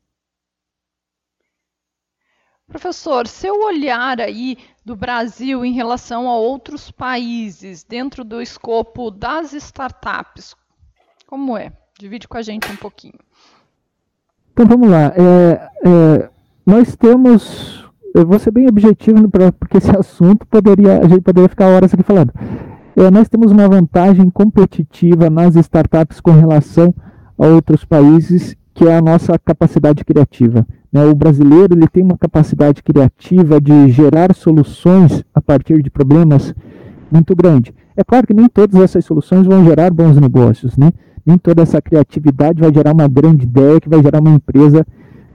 Professor, 2.65 3.27
seu 3.27 3.53
olhar 3.63 4.19
aí 4.19 4.57
do 4.83 4.95
Brasil 4.95 5.63
em 5.63 5.73
relação 5.73 6.27
a 6.27 6.37
outros 6.37 6.89
países, 6.89 7.83
dentro 7.83 8.23
do 8.23 8.41
escopo 8.41 9.11
das 9.11 9.53
startups, 9.53 10.55
como 11.27 11.55
é? 11.55 11.71
Divide 11.99 12.27
com 12.27 12.37
a 12.37 12.41
gente 12.41 12.69
um 12.71 12.75
pouquinho. 12.75 13.19
Então 14.57 14.65
vamos 14.65 14.89
lá. 14.89 15.13
É, 15.15 15.69
é, 15.85 16.29
nós 16.65 16.95
temos. 16.95 17.85
Eu 18.15 18.25
vou 18.25 18.39
ser 18.39 18.49
bem 18.49 18.67
objetivo, 18.67 19.29
pra, 19.29 19.51
porque 19.51 19.77
esse 19.77 19.91
assunto 19.95 20.47
poderia. 20.47 20.97
A 20.97 21.07
gente 21.07 21.21
poderia 21.21 21.47
ficar 21.47 21.67
horas 21.67 21.93
aqui 21.93 22.01
falando. 22.01 22.33
É, 22.95 23.11
nós 23.11 23.29
temos 23.29 23.51
uma 23.51 23.69
vantagem 23.69 24.27
competitiva 24.31 25.29
nas 25.29 25.55
startups 25.55 26.19
com 26.19 26.31
relação 26.31 26.91
a 27.37 27.45
outros 27.45 27.85
países, 27.85 28.57
que 28.73 28.85
é 28.85 28.97
a 28.97 29.01
nossa 29.01 29.37
capacidade 29.37 30.03
criativa. 30.03 30.65
Né? 30.91 31.05
O 31.05 31.13
brasileiro 31.13 31.75
ele 31.75 31.87
tem 31.87 32.01
uma 32.01 32.17
capacidade 32.17 32.81
criativa 32.81 33.61
de 33.61 33.91
gerar 33.91 34.33
soluções 34.33 35.23
a 35.35 35.39
partir 35.39 35.83
de 35.83 35.91
problemas 35.91 36.55
muito 37.11 37.35
grande. 37.35 37.75
É 37.95 38.03
claro 38.03 38.25
que 38.25 38.33
nem 38.33 38.49
todas 38.49 38.81
essas 38.81 39.05
soluções 39.05 39.45
vão 39.45 39.63
gerar 39.63 39.93
bons 39.93 40.19
negócios, 40.19 40.75
né? 40.77 40.91
Nem 41.27 41.37
toda 41.37 41.61
essa 41.61 41.81
criatividade 41.81 42.61
vai 42.61 42.73
gerar 42.73 42.93
uma 42.93 43.07
grande 43.07 43.43
ideia 43.43 43.81
que 43.81 43.89
vai 43.89 44.01
gerar 44.01 44.19
uma 44.19 44.31
empresa 44.31 44.85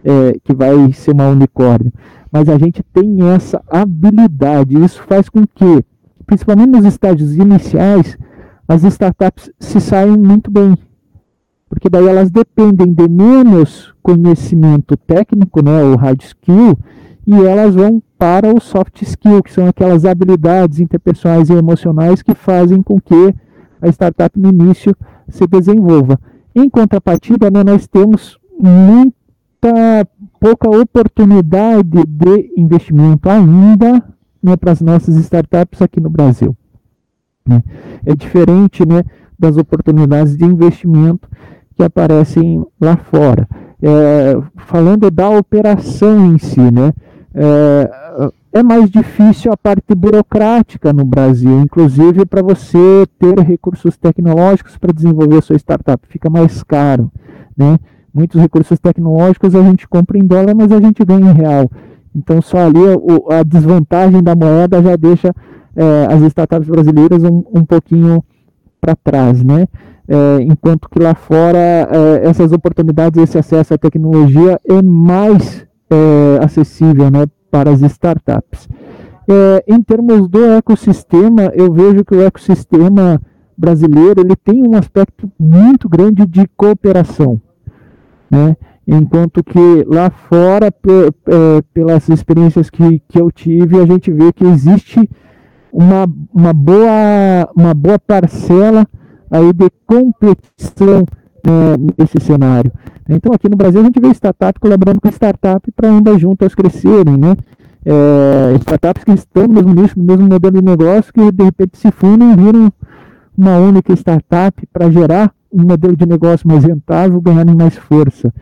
é, 0.05 0.39
que 0.43 0.55
vai 0.55 0.93
ser 0.93 1.13
uma 1.13 1.29
unicórnio. 1.29 1.93
Mas 2.31 2.49
a 2.49 2.59
gente 2.59 2.83
tem 2.93 3.29
essa 3.31 3.63
habilidade. 3.71 4.83
Isso 4.83 5.03
faz 5.03 5.29
com 5.29 5.47
que, 5.47 5.85
principalmente 6.27 6.71
nos 6.71 6.85
estágios 6.87 7.37
iniciais, 7.37 8.17
as 8.67 8.83
startups 8.85 9.51
se 9.61 9.81
saiam 9.81 10.17
muito 10.17 10.51
bem. 10.51 10.77
Porque 11.69 11.89
daí 11.89 12.07
elas 12.07 12.31
dependem 12.31 12.93
de 12.93 13.09
menos 13.09 13.95
conhecimento 14.03 14.97
técnico, 14.97 15.63
né, 15.63 15.83
o 15.85 15.97
hard 15.97 16.23
skill, 16.23 16.79
e 17.27 17.35
elas 17.35 17.75
vão 17.75 18.03
para 18.19 18.55
o 18.55 18.61
soft 18.61 19.03
skill, 19.03 19.43
que 19.43 19.53
são 19.53 19.67
aquelas 19.67 20.05
habilidades 20.05 20.81
interpessoais 20.81 21.49
e 21.51 21.55
emocionais 21.55 22.23
que 22.23 22.35
fazem 22.35 22.83
com 22.83 23.01
que 23.01 23.35
a 23.81 23.89
startup 23.89 24.39
no 24.39 24.49
início 24.49 24.95
se 25.29 25.47
desenvolva. 25.47 26.19
Em 26.55 26.69
contrapartida, 26.69 27.51
né, 27.51 27.65
nós 27.65 27.87
temos 27.87 28.39
muita 28.61 30.07
pouca 30.39 30.69
oportunidade 30.69 32.05
de 32.05 32.53
investimento 32.57 33.29
ainda 33.29 34.03
né, 34.43 34.57
para 34.57 34.73
as 34.73 34.81
nossas 34.81 35.17
startups 35.17 35.81
aqui 35.81 36.01
no 36.01 36.11
Brasil. 36.11 36.57
Né? 37.47 37.63
É 38.05 38.15
diferente 38.15 38.85
né, 38.87 39.05
das 39.39 39.57
oportunidades 39.57 40.37
de 40.37 40.45
investimento 40.45 41.29
que 41.77 41.83
aparecem 41.83 42.65
lá 42.81 42.97
fora. 42.97 43.49
É, 43.81 44.41
falando 44.57 45.11
da 45.11 45.29
operação 45.31 46.33
em 46.33 46.39
si, 46.39 46.61
né, 46.61 46.93
é, 47.35 48.31
é 48.53 48.63
mais 48.63 48.91
difícil 48.91 49.53
a 49.53 49.57
parte 49.57 49.95
burocrática 49.95 50.93
no 50.93 51.05
Brasil, 51.05 51.61
inclusive 51.61 52.27
para 52.27 52.43
você 52.43 53.07
ter 53.19 53.39
recursos 53.41 53.97
tecnológicos 53.97 54.77
para 54.77 54.93
desenvolver 54.93 55.39
a 55.39 55.43
sua 55.43 55.57
startup, 55.57 56.07
fica 56.09 56.29
mais 56.29 56.63
caro, 56.63 57.11
né? 57.57 57.79
Muitos 58.13 58.39
recursos 58.39 58.79
tecnológicos 58.79 59.55
a 59.55 59.63
gente 59.63 59.89
compra 59.89 60.19
em 60.19 60.27
dólar, 60.27 60.55
mas 60.55 60.71
a 60.71 60.81
gente 60.81 61.03
ganha 61.03 61.31
em 61.31 61.35
real. 61.35 61.71
Então 62.15 62.43
só 62.43 62.59
ali 62.59 62.81
a, 63.31 63.39
a 63.39 63.43
desvantagem 63.43 64.23
da 64.23 64.37
moeda 64.37 64.83
já 64.83 64.97
deixa 64.97 65.35
é, 65.75 66.07
as 66.13 66.21
startups 66.23 66.69
brasileiras 66.69 67.25
um, 67.25 67.43
um 67.55 67.65
pouquinho 67.65 68.23
para 68.81 68.95
trás, 68.95 69.43
né? 69.43 69.67
É, 70.07 70.43
enquanto 70.43 70.91
que 70.91 70.99
lá 70.99 71.15
fora 71.15 71.59
é, 71.59 72.29
essas 72.29 72.53
oportunidades, 72.53 73.23
esse 73.23 73.39
acesso 73.39 73.73
à 73.73 73.79
tecnologia 73.79 74.61
é 74.69 74.83
mais 74.83 75.67
é, 75.93 76.45
acessível, 76.45 77.11
né? 77.11 77.27
para 77.51 77.71
as 77.71 77.83
startups. 77.83 78.69
É, 79.29 79.65
em 79.69 79.83
termos 79.83 80.27
do 80.29 80.45
ecossistema, 80.45 81.53
eu 81.55 81.73
vejo 81.73 82.05
que 82.05 82.15
o 82.15 82.23
ecossistema 82.23 83.21
brasileiro 83.57 84.21
ele 84.21 84.35
tem 84.35 84.67
um 84.67 84.75
aspecto 84.77 85.31
muito 85.39 85.89
grande 85.89 86.27
de 86.27 86.49
cooperação, 86.57 87.41
né? 88.31 88.57
enquanto 88.87 89.45
que 89.45 89.85
lá 89.87 90.11
fora, 90.11 90.67
é, 90.69 91.63
pelas 91.73 92.09
experiências 92.09 92.69
que, 92.71 93.01
que 93.07 93.21
eu 93.21 93.31
tive, 93.31 93.79
a 93.79 93.87
gente 93.87 94.11
vê 94.11 94.33
que 94.33 94.45
existe 94.45 95.09
uma, 95.73 96.07
uma, 96.35 96.53
boa, 96.53 97.51
uma 97.57 97.75
boa 97.75 97.99
parcela 97.99 98.87
aí 99.31 99.53
de 99.53 99.71
competição 99.87 101.05
né, 101.45 101.95
nesse 101.99 102.25
cenário. 102.25 102.73
Então, 103.09 103.33
aqui 103.33 103.49
no 103.49 103.57
Brasil, 103.57 103.81
a 103.81 103.85
gente 103.85 104.01
vê 104.01 104.09
startup 104.11 104.59
colaborando 104.61 105.01
com 105.01 105.09
startup 105.09 105.71
para 105.73 105.89
andar 105.89 106.19
juntas 106.19 106.55
crescerem, 106.55 107.17
né? 107.17 107.37
É, 107.85 108.55
startups 108.61 109.03
que 109.03 109.13
estão 109.13 109.49
no 109.49 109.55
mesmo 109.55 109.75
nicho, 109.75 109.99
no 109.99 110.05
mesmo 110.05 110.29
modelo 110.29 110.61
de 110.61 110.65
negócio, 110.65 111.13
que 111.13 111.33
de 111.33 111.45
repente 111.45 111.77
se 111.77 111.91
fundem 111.91 112.33
e 112.33 112.37
viram 112.37 112.73
uma 113.37 113.59
única 113.59 113.93
startup 113.95 114.65
para 114.73 114.89
gerar 114.91 115.35
um 115.53 115.63
modelo 115.63 115.97
de 115.97 116.07
negócio 116.07 116.47
mais 116.47 116.65
rentável, 116.65 117.21
ganharem 117.21 117.55
mais 117.55 117.77
força. 117.77 118.33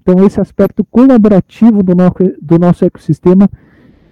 Então, 0.00 0.24
esse 0.24 0.40
aspecto 0.40 0.84
colaborativo 0.84 1.82
do 1.82 1.94
nosso, 1.94 2.14
do 2.40 2.58
nosso 2.58 2.84
ecossistema 2.84 3.48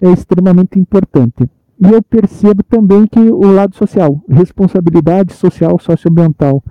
é 0.01 0.11
extremamente 0.11 0.77
importante. 0.77 1.49
E 1.79 1.91
eu 1.91 2.01
percebo 2.01 2.63
também 2.63 3.07
que 3.07 3.19
o 3.19 3.51
lado 3.51 3.75
social, 3.75 4.19
responsabilidade 4.29 5.33
social 5.33 5.79
socioambiental, 5.79 6.63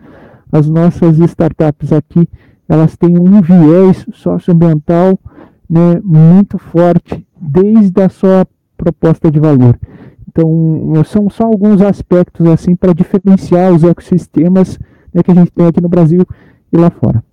as 0.52 0.68
nossas 0.68 1.18
startups 1.18 1.92
aqui, 1.92 2.28
elas 2.68 2.96
têm 2.96 3.18
um 3.18 3.40
viés 3.40 4.06
socioambiental 4.12 5.18
né, 5.68 6.00
muito 6.04 6.58
forte 6.58 7.26
desde 7.40 8.02
a 8.02 8.08
sua 8.10 8.46
proposta 8.76 9.30
de 9.30 9.40
valor. 9.40 9.78
Então, 10.28 10.92
são 11.04 11.28
só 11.28 11.44
alguns 11.44 11.80
aspectos 11.80 12.46
assim 12.46 12.76
para 12.76 12.92
diferenciar 12.92 13.72
os 13.72 13.82
ecossistemas 13.82 14.78
né, 15.12 15.22
que 15.22 15.30
a 15.30 15.34
gente 15.34 15.50
tem 15.50 15.66
aqui 15.66 15.80
no 15.80 15.88
Brasil 15.88 16.24
e 16.72 16.76
lá 16.76 16.90
fora. 16.90 17.24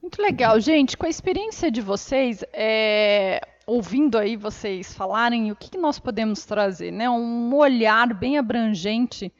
Muito 0.00 0.22
legal, 0.22 0.60
gente. 0.60 0.96
Com 0.96 1.06
a 1.06 1.10
experiência 1.10 1.70
de 1.70 1.80
vocês, 1.80 2.44
é, 2.52 3.40
ouvindo 3.66 4.16
aí 4.16 4.36
vocês 4.36 4.94
falarem, 4.94 5.50
o 5.50 5.56
que, 5.56 5.70
que 5.70 5.78
nós 5.78 5.98
podemos 5.98 6.44
trazer, 6.44 6.92
né? 6.92 7.10
Um 7.10 7.52
olhar 7.54 8.14
bem 8.14 8.38
abrangente 8.38 9.32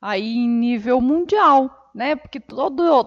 aí 0.00 0.36
em 0.36 0.48
nível 0.48 1.00
mundial, 1.00 1.70
né? 1.94 2.16
Porque 2.16 2.40
todo, 2.40 3.06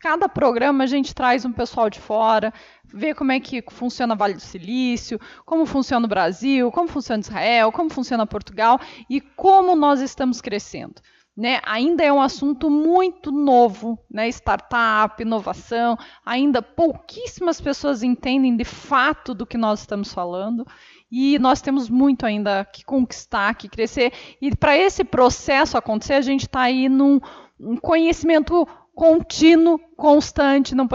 cada 0.00 0.28
programa 0.28 0.84
a 0.84 0.86
gente 0.86 1.14
traz 1.14 1.44
um 1.44 1.52
pessoal 1.52 1.90
de 1.90 1.98
fora, 1.98 2.52
vê 2.84 3.14
como 3.14 3.32
é 3.32 3.40
que 3.40 3.62
funciona 3.70 4.14
Vale 4.14 4.34
do 4.34 4.40
Silício, 4.40 5.20
como 5.44 5.66
funciona 5.66 6.06
o 6.06 6.08
Brasil, 6.08 6.70
como 6.70 6.88
funciona 6.88 7.20
Israel, 7.20 7.72
como 7.72 7.90
funciona 7.90 8.26
Portugal 8.26 8.80
e 9.08 9.20
como 9.20 9.74
nós 9.74 10.00
estamos 10.00 10.40
crescendo. 10.40 11.00
Né, 11.36 11.60
ainda 11.64 12.02
é 12.02 12.12
um 12.12 12.20
assunto 12.20 12.68
muito 12.68 13.30
novo, 13.30 13.96
né, 14.10 14.28
startup, 14.28 15.22
inovação, 15.22 15.96
ainda 16.26 16.60
pouquíssimas 16.60 17.60
pessoas 17.60 18.02
entendem 18.02 18.56
de 18.56 18.64
fato 18.64 19.34
do 19.34 19.46
que 19.46 19.56
nós 19.56 19.78
estamos 19.78 20.12
falando 20.12 20.66
e 21.08 21.38
nós 21.38 21.62
temos 21.62 21.88
muito 21.88 22.26
ainda 22.26 22.64
que 22.64 22.84
conquistar, 22.84 23.54
que 23.54 23.68
crescer. 23.68 24.12
E 24.42 24.54
para 24.56 24.76
esse 24.76 25.04
processo 25.04 25.78
acontecer, 25.78 26.14
a 26.14 26.20
gente 26.20 26.42
está 26.42 26.62
aí 26.62 26.88
num 26.88 27.20
um 27.60 27.76
conhecimento 27.76 28.66
contínuo, 28.94 29.78
constante, 29.96 30.74
não 30.74 30.88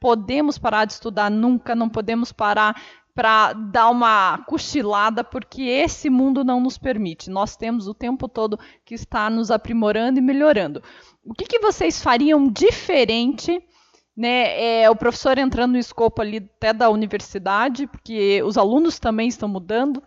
podemos, 0.00 0.58
parar 0.58 0.84
de 0.84 0.92
estudar 0.92 1.30
nunca, 1.30 1.74
não 1.74 1.88
podemos 1.88 2.30
parar 2.30 2.80
para 3.18 3.52
dar 3.52 3.90
uma 3.90 4.38
cochilada, 4.46 5.24
porque 5.24 5.62
esse 5.62 6.08
mundo 6.08 6.44
não 6.44 6.60
nos 6.60 6.78
permite. 6.78 7.28
Nós 7.28 7.56
temos 7.56 7.88
o 7.88 7.94
tempo 7.94 8.28
todo 8.28 8.60
que 8.84 8.94
estar 8.94 9.28
nos 9.28 9.50
aprimorando 9.50 10.20
e 10.20 10.22
melhorando. 10.22 10.80
O 11.24 11.34
que, 11.34 11.44
que 11.44 11.58
vocês 11.58 12.00
fariam 12.00 12.46
diferente? 12.48 13.60
Né, 14.16 14.82
é, 14.82 14.90
o 14.90 14.96
professor 14.96 15.36
entrando 15.36 15.72
no 15.72 15.78
escopo 15.78 16.22
ali 16.22 16.38
até 16.38 16.72
da 16.72 16.90
universidade, 16.90 17.88
porque 17.88 18.40
os 18.44 18.56
alunos 18.56 19.00
também 19.00 19.28
estão 19.28 19.48
mudando, 19.48 20.02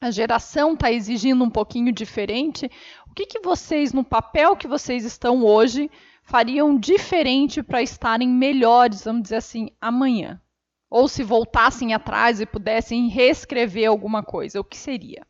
a 0.00 0.10
geração 0.10 0.72
está 0.72 0.90
exigindo 0.90 1.44
um 1.44 1.50
pouquinho 1.50 1.92
diferente. 1.92 2.70
O 3.10 3.14
que, 3.14 3.26
que 3.26 3.40
vocês, 3.40 3.92
no 3.92 4.04
papel 4.04 4.54
que 4.54 4.68
vocês 4.68 5.04
estão 5.04 5.44
hoje, 5.44 5.90
fariam 6.22 6.78
diferente 6.78 7.60
para 7.60 7.82
estarem 7.82 8.28
melhores, 8.28 9.04
vamos 9.04 9.22
dizer 9.22 9.36
assim, 9.36 9.70
amanhã? 9.80 10.40
Ou 10.88 11.08
se 11.08 11.24
voltassem 11.24 11.92
atrás 11.92 12.40
e 12.40 12.46
pudessem 12.46 13.08
reescrever 13.08 13.88
alguma 13.88 14.22
coisa, 14.22 14.60
o 14.60 14.64
que 14.64 14.76
seria? 14.76 15.22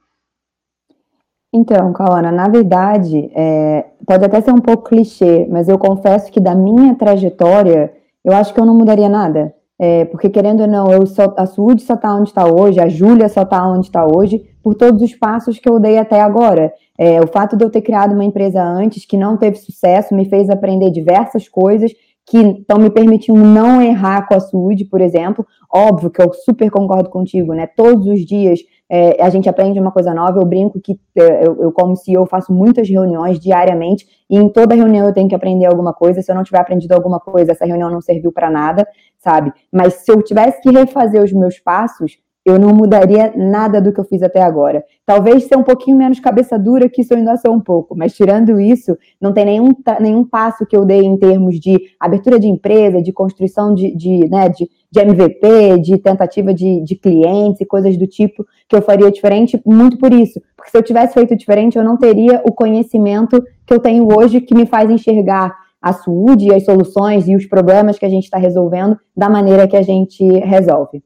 Então, 1.53 1.93
Kaona, 1.93 2.31
na 2.31 2.49
verdade, 2.49 3.31
é, 3.35 3.87
pode 4.07 4.25
até 4.25 4.41
ser 4.41 4.53
um 4.53 4.61
pouco 4.61 4.91
clichê, 4.91 5.49
mas 5.51 5.69
eu 5.69 5.79
confesso 5.79 6.31
que 6.31 6.39
da 6.39 6.55
minha 6.55 6.95
trajetória, 6.95 7.93
eu 8.23 8.33
acho 8.35 8.53
que 8.55 8.61
eu 8.61 8.67
não 8.67 8.77
mudaria 8.77 9.09
nada. 9.09 9.55
É, 9.83 10.05
porque, 10.05 10.29
querendo 10.29 10.61
ou 10.61 10.69
não, 10.69 10.93
eu 10.93 11.07
só, 11.07 11.35
a 11.39 11.47
Sude 11.47 11.81
só 11.81 11.95
está 11.95 12.15
onde 12.15 12.29
está 12.29 12.47
hoje, 12.47 12.79
a 12.79 12.87
Júlia 12.87 13.31
só 13.31 13.43
está 13.43 13.67
onde 13.67 13.87
está 13.87 14.07
hoje, 14.07 14.39
por 14.63 14.75
todos 14.75 15.01
os 15.01 15.15
passos 15.15 15.59
que 15.59 15.69
eu 15.69 15.81
dei 15.81 15.97
até 15.97 16.21
agora. 16.21 16.71
É, 17.03 17.19
o 17.19 17.27
fato 17.27 17.57
de 17.57 17.65
eu 17.65 17.71
ter 17.71 17.81
criado 17.81 18.13
uma 18.13 18.25
empresa 18.25 18.63
antes 18.63 19.07
que 19.07 19.17
não 19.17 19.39
teve 19.39 19.57
sucesso 19.57 20.15
me 20.15 20.29
fez 20.29 20.51
aprender 20.51 20.91
diversas 20.91 21.49
coisas 21.49 21.93
que 22.27 22.37
estão 22.37 22.79
me 22.79 22.91
permitindo 22.91 23.41
não 23.43 23.81
errar 23.81 24.29
com 24.29 24.35
a 24.35 24.41
saúde, 24.41 24.85
por 24.85 25.01
exemplo. 25.01 25.47
Óbvio 25.73 26.11
que 26.11 26.21
eu 26.21 26.31
super 26.35 26.71
concordo 26.71 27.09
contigo, 27.09 27.55
né? 27.55 27.67
Todos 27.67 28.07
os 28.07 28.21
dias 28.27 28.61
é, 28.87 29.17
a 29.23 29.31
gente 29.31 29.49
aprende 29.49 29.81
uma 29.81 29.91
coisa 29.91 30.13
nova. 30.13 30.39
Eu 30.39 30.45
brinco 30.45 30.79
que 30.79 31.01
é, 31.17 31.47
eu, 31.49 31.63
eu, 31.63 31.73
como 31.73 31.97
CEO, 31.97 32.27
faço 32.27 32.53
muitas 32.53 32.87
reuniões 32.87 33.41
diariamente 33.41 34.07
e 34.29 34.37
em 34.37 34.51
toda 34.51 34.75
reunião 34.75 35.07
eu 35.07 35.15
tenho 35.15 35.29
que 35.29 35.35
aprender 35.35 35.65
alguma 35.65 35.95
coisa. 35.95 36.21
Se 36.21 36.31
eu 36.31 36.37
não 36.37 36.45
tiver 36.45 36.61
aprendido 36.61 36.93
alguma 36.93 37.19
coisa, 37.19 37.53
essa 37.53 37.65
reunião 37.65 37.91
não 37.91 38.03
serviu 38.03 38.31
para 38.31 38.51
nada, 38.51 38.87
sabe? 39.19 39.55
Mas 39.73 39.95
se 39.95 40.13
eu 40.13 40.23
tivesse 40.23 40.61
que 40.61 40.71
refazer 40.71 41.25
os 41.25 41.33
meus 41.33 41.59
passos, 41.59 42.19
eu 42.45 42.59
não 42.59 42.75
mudaria 42.75 43.33
nada 43.37 43.81
do 43.81 43.93
que 43.93 44.01
eu 44.01 44.05
fiz 44.05 44.23
até 44.23 44.41
agora. 44.41 44.83
Talvez 45.05 45.45
ser 45.45 45.57
um 45.57 45.63
pouquinho 45.63 45.97
menos 45.97 46.21
cabeça 46.21 46.59
dura, 46.59 46.89
que 46.89 47.03
isso 47.03 47.15
ainda 47.15 47.37
sou 47.37 47.53
um 47.53 47.61
pouco, 47.61 47.97
mas 47.97 48.15
tirando 48.15 48.59
isso, 48.59 48.97
não 49.21 49.33
tem 49.33 49.45
nenhum, 49.45 49.75
nenhum 50.01 50.25
passo 50.25 50.65
que 50.67 50.77
eu 50.77 50.85
dei 50.85 51.03
em 51.03 51.19
termos 51.19 51.61
de 51.61 51.79
abertura 51.99 52.39
de 52.39 52.49
empresa, 52.49 53.03
de 53.03 53.13
construção 53.13 53.75
de, 53.75 53.95
de, 53.95 54.29
né, 54.29 54.49
de, 54.49 54.69
de 54.91 55.01
MVP, 55.01 55.79
de 55.81 55.99
tentativa 55.99 56.55
de, 56.55 56.83
de 56.83 56.97
clientes 56.97 57.61
e 57.61 57.67
coisas 57.67 57.97
do 57.97 58.07
tipo 58.07 58.47
que 58.69 58.75
eu 58.75 58.83
faria 58.83 59.11
diferente, 59.11 59.61
muito 59.67 59.99
por 59.99 60.13
isso. 60.13 60.41
Porque 60.57 60.71
se 60.71 60.77
eu 60.77 60.83
tivesse 60.83 61.15
feito 61.15 61.37
diferente, 61.37 61.77
eu 61.77 61.85
não 61.85 61.97
teria 61.97 62.41
o 62.45 62.53
conhecimento 62.53 63.43
que 63.67 63.75
eu 63.75 63.81
tenho 63.81 64.09
hoje 64.17 64.41
que 64.41 64.55
me 64.55 64.67
faz 64.67 64.91
enxergar 64.91 65.55
a 65.81 65.93
saúde, 65.93 66.53
as 66.53 66.65
soluções 66.65 67.27
e 67.27 67.35
os 67.35 67.47
problemas 67.47 67.99
que 67.99 68.05
a 68.05 68.09
gente 68.09 68.25
está 68.25 68.39
resolvendo 68.39 68.99
da 69.17 69.29
maneira 69.29 69.67
que 69.67 69.77
a 69.77 69.83
gente 69.83 70.25
resolve. 70.41 71.03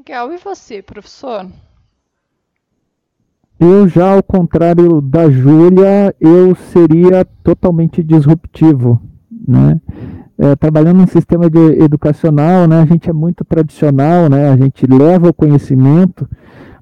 Legal. 0.00 0.32
E 0.32 0.38
você, 0.38 0.80
professor? 0.80 1.46
Eu 3.58 3.86
já, 3.86 4.14
ao 4.14 4.22
contrário 4.22 4.98
da 5.02 5.28
Júlia, 5.28 6.14
eu 6.18 6.54
seria 6.54 7.22
totalmente 7.44 8.02
disruptivo, 8.02 8.98
né? 9.46 9.78
É, 10.38 10.56
trabalhando 10.56 11.00
num 11.00 11.06
sistema 11.06 11.50
de, 11.50 11.58
educacional, 11.82 12.66
né, 12.66 12.80
a 12.80 12.86
gente 12.86 13.10
é 13.10 13.12
muito 13.12 13.44
tradicional, 13.44 14.30
né, 14.30 14.48
a 14.48 14.56
gente 14.56 14.86
leva 14.86 15.28
o 15.28 15.34
conhecimento, 15.34 16.26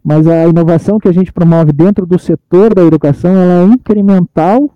mas 0.04 0.28
a 0.28 0.46
inovação 0.46 1.00
que 1.00 1.08
a 1.08 1.12
gente 1.12 1.32
promove 1.32 1.72
dentro 1.72 2.06
do 2.06 2.20
setor 2.20 2.72
da 2.72 2.84
educação 2.84 3.32
ela 3.32 3.64
é 3.64 3.64
incremental 3.64 4.70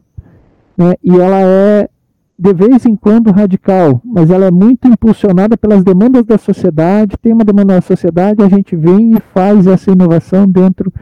né, 0.76 0.94
e 1.00 1.16
ela 1.16 1.40
é 1.42 1.88
de 2.38 2.52
vez 2.52 2.84
em 2.86 2.96
quando 2.96 3.30
radical, 3.30 4.00
mas 4.04 4.30
ela 4.30 4.46
é 4.46 4.50
muito 4.50 4.88
impulsionada 4.88 5.56
pelas 5.56 5.84
demandas 5.84 6.24
da 6.24 6.38
sociedade. 6.38 7.16
Tem 7.20 7.32
uma 7.32 7.44
demanda 7.44 7.74
da 7.74 7.80
sociedade, 7.80 8.42
a 8.42 8.48
gente 8.48 8.74
vem 8.74 9.16
e 9.16 9.20
faz 9.32 9.66
essa 9.66 9.90
inovação 9.90 10.46
dentro 10.46 10.92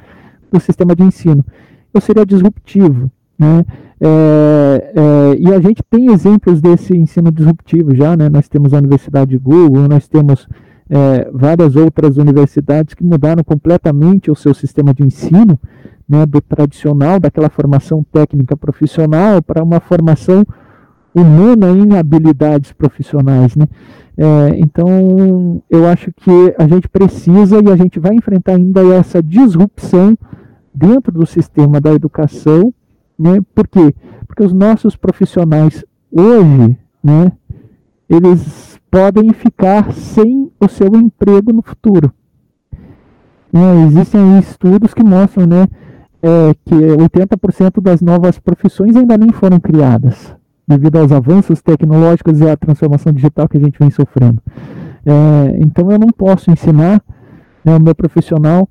do 0.53 0.61
sistema 0.61 0.95
de 0.95 1.03
ensino. 1.03 1.45
Eu 1.95 2.01
seria 2.01 2.27
disruptivo. 2.27 3.11
Né? 3.39 3.65
É, 4.01 4.93
é, 4.95 5.37
e 5.39 5.55
a 5.55 5.61
gente 5.61 5.83
tem 5.89 6.13
exemplos 6.13 6.61
desse 6.61 6.95
ensino 6.95 7.31
disruptivo 7.33 7.95
já, 7.95 8.17
né? 8.17 8.29
nós 8.29 8.49
temos 8.49 8.75
a 8.75 8.79
Universidade 8.79 9.31
de 9.31 9.39
Google, 9.39 9.89
nós 9.89 10.07
temos 10.07 10.47
é, 10.91 11.31
várias 11.33 11.77
outras 11.77 12.17
universidades 12.17 12.95
que 12.95 13.05
mudaram 13.05 13.45
completamente 13.45 14.31
o 14.31 14.35
seu 14.35 14.53
sistema 14.53 14.93
de 14.93 15.05
ensino, 15.05 15.59
né, 16.09 16.27
do 16.27 16.41
tradicional, 16.41 17.21
daquela 17.21 17.49
formação 17.49 18.05
técnica 18.13 18.57
profissional, 18.57 19.41
para 19.41 19.63
uma 19.63 19.79
formação 19.79 20.45
humana 21.15 21.71
em 21.71 21.97
habilidades 21.97 22.73
profissionais, 22.73 23.57
né? 23.57 23.67
É, 24.17 24.59
então, 24.59 25.63
eu 25.71 25.87
acho 25.87 26.13
que 26.13 26.55
a 26.59 26.67
gente 26.67 26.89
precisa 26.89 27.61
e 27.63 27.71
a 27.71 27.77
gente 27.77 27.99
vai 27.99 28.15
enfrentar 28.15 28.57
ainda 28.57 28.83
essa 28.95 29.23
disrupção 29.23 30.17
dentro 30.75 31.13
do 31.13 31.27
sistema 31.27 31.81
da 31.81 31.93
educação, 31.93 32.73
né? 33.19 33.41
Por 33.55 33.67
quê? 33.67 33.95
Porque 34.27 34.43
os 34.43 34.53
nossos 34.53 34.97
profissionais 34.97 35.85
hoje, 36.11 36.77
né? 37.03 37.33
Eles 38.09 38.79
podem 38.91 39.33
ficar 39.33 39.93
sem 39.93 40.51
o 40.61 40.69
seu 40.69 40.89
emprego 40.97 41.53
no 41.53 41.63
futuro. 41.63 42.13
Né? 43.53 43.87
Existem 43.87 44.39
estudos 44.39 44.93
que 44.93 45.03
mostram, 45.03 45.47
né? 45.47 45.67
É, 46.23 46.55
que 46.65 46.75
80% 46.75 47.81
das 47.81 48.03
novas 48.03 48.39
profissões 48.39 48.95
ainda 48.95 49.17
nem 49.17 49.33
foram 49.33 49.59
criadas 49.59 50.39
devido 50.71 50.97
aos 50.97 51.13
avanços 51.13 51.61
tecnológicos 51.61 52.41
e 52.41 52.49
à 52.49 52.57
transformação 52.57 53.13
digital 53.13 53.49
que 53.49 53.57
a 53.57 53.61
gente 53.61 53.79
vem 53.79 53.91
sofrendo. 53.91 54.43
É, 55.05 55.59
então 55.59 55.91
eu 55.91 55.99
não 55.99 56.09
posso 56.09 56.51
ensinar 56.51 57.03
né, 57.65 57.77
o 57.77 57.81
meu 57.81 57.95
profissional 57.95 58.69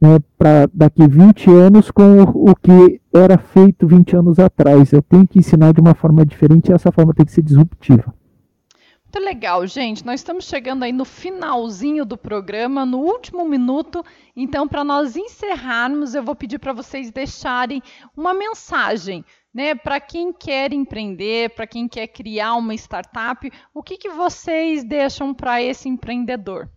né, 0.00 0.18
para 0.38 0.68
daqui 0.72 1.06
20 1.06 1.50
anos 1.50 1.90
com 1.90 2.22
o, 2.22 2.50
o, 2.50 2.56
que 2.56 3.00
era 3.12 3.38
feito 3.38 3.86
20 3.86 4.16
anos 4.16 4.38
atrás. 4.38 4.92
Eu 4.92 5.02
tenho 5.02 5.26
que 5.26 5.38
ensinar 5.38 5.72
de 5.72 5.80
uma 5.80 5.94
forma 5.94 6.24
diferente 6.24 6.68
e 6.68 6.72
essa 6.72 6.90
forma 6.90 7.14
tem 7.14 7.26
que 7.26 7.32
ser 7.32 7.42
disruptiva. 7.42 8.14
Muito 9.04 9.26
legal, 9.26 9.66
gente. 9.66 10.06
Nós 10.06 10.20
estamos 10.20 10.46
chegando 10.46 10.84
aí 10.84 10.92
no 10.92 11.04
finalzinho 11.04 12.02
do 12.02 12.16
programa, 12.16 12.86
no 12.86 12.98
último 12.98 13.44
minuto. 13.46 14.02
Então, 14.34 14.66
para 14.66 14.82
nós 14.82 15.16
encerrarmos, 15.16 16.14
eu 16.14 16.22
vou 16.22 16.34
pedir 16.34 16.58
para 16.58 16.72
vocês 16.72 17.10
deixarem 17.10 17.82
uma 18.16 18.32
mensagem 18.32 19.22
né, 19.54 19.74
para 19.74 20.00
quem 20.00 20.32
quer 20.32 20.72
empreender, 20.72 21.50
para 21.54 21.66
quem 21.66 21.86
quer 21.86 22.06
criar 22.06 22.54
uma 22.54 22.74
startup, 22.74 23.50
o 23.74 23.82
que, 23.82 23.96
que 23.96 24.08
vocês 24.08 24.82
deixam 24.84 25.34
para 25.34 25.62
esse 25.62 25.88
empreendedor? 25.88 26.68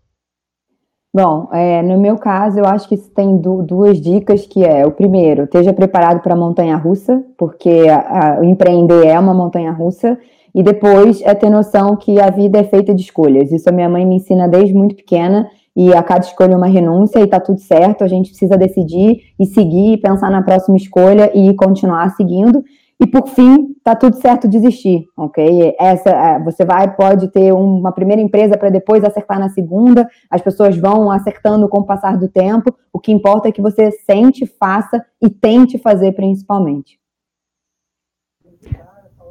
Bom, 1.14 1.48
é, 1.54 1.82
no 1.82 1.98
meu 1.98 2.18
caso, 2.18 2.60
eu 2.60 2.66
acho 2.66 2.90
que 2.90 2.98
tem 2.98 3.38
du 3.38 3.64
duas 3.64 4.02
dicas, 4.02 4.46
que 4.46 4.66
é, 4.66 4.86
o 4.86 4.92
primeiro, 4.92 5.46
esteja 5.46 5.72
preparado 5.72 6.22
para 6.22 6.34
a 6.34 6.38
montanha-russa, 6.38 7.24
porque 7.38 7.88
a, 7.90 8.40
a, 8.40 8.46
empreender 8.46 9.08
é 9.08 9.18
uma 9.18 9.34
montanha-russa, 9.34 10.20
e 10.54 10.62
depois 10.62 11.22
é 11.22 11.34
ter 11.34 11.50
noção 11.50 11.96
que 11.96 12.20
a 12.20 12.30
vida 12.30 12.60
é 12.60 12.66
feita 12.66 12.94
de 12.94 13.02
escolhas. 13.02 13.50
Isso 13.54 13.70
a 13.70 13.72
minha 13.72 13.88
mãe 13.88 14.06
me 14.06 14.16
ensina 14.16 14.46
desde 14.46 14.74
muito 14.74 14.94
pequena, 14.94 15.50
e 15.76 15.94
a 15.94 16.02
cada 16.02 16.26
escolha 16.26 16.54
é 16.54 16.58
uma 16.58 16.68
renúncia 16.68 17.20
e 17.20 17.28
tá 17.28 17.40
tudo 17.40 17.60
certo, 17.60 18.04
a 18.04 18.08
gente 18.08 18.30
precisa 18.30 18.58
decidir 18.58 19.34
e 19.38 19.46
seguir, 19.46 19.98
pensar 19.98 20.32
na 20.32 20.42
próxima 20.42 20.78
escolha 20.78 21.32
e 21.38 21.54
continuar 21.56 22.16
seguindo. 22.16 22.64
E 22.98 23.06
por 23.06 23.28
fim, 23.28 23.76
tá 23.84 23.94
tudo 23.94 24.16
certo 24.16 24.48
desistir, 24.48 25.06
ok? 25.18 25.76
Essa, 25.78 26.10
é, 26.10 26.40
você 26.42 26.64
vai, 26.64 26.96
pode 26.96 27.28
ter 27.30 27.52
uma 27.52 27.92
primeira 27.92 28.22
empresa 28.22 28.58
para 28.58 28.70
depois 28.70 29.04
acertar 29.04 29.38
na 29.38 29.50
segunda, 29.50 30.08
as 30.30 30.42
pessoas 30.42 30.78
vão 30.78 31.12
acertando 31.12 31.68
com 31.68 31.80
o 31.80 31.86
passar 31.86 32.18
do 32.18 32.30
tempo. 32.30 32.74
O 32.94 33.00
que 33.00 33.12
importa 33.12 33.50
é 33.50 33.52
que 33.52 33.62
você 33.62 33.92
sente, 33.92 34.46
faça 34.46 35.04
e 35.22 35.30
tente 35.30 35.78
fazer 35.78 36.14
principalmente. 36.14 36.98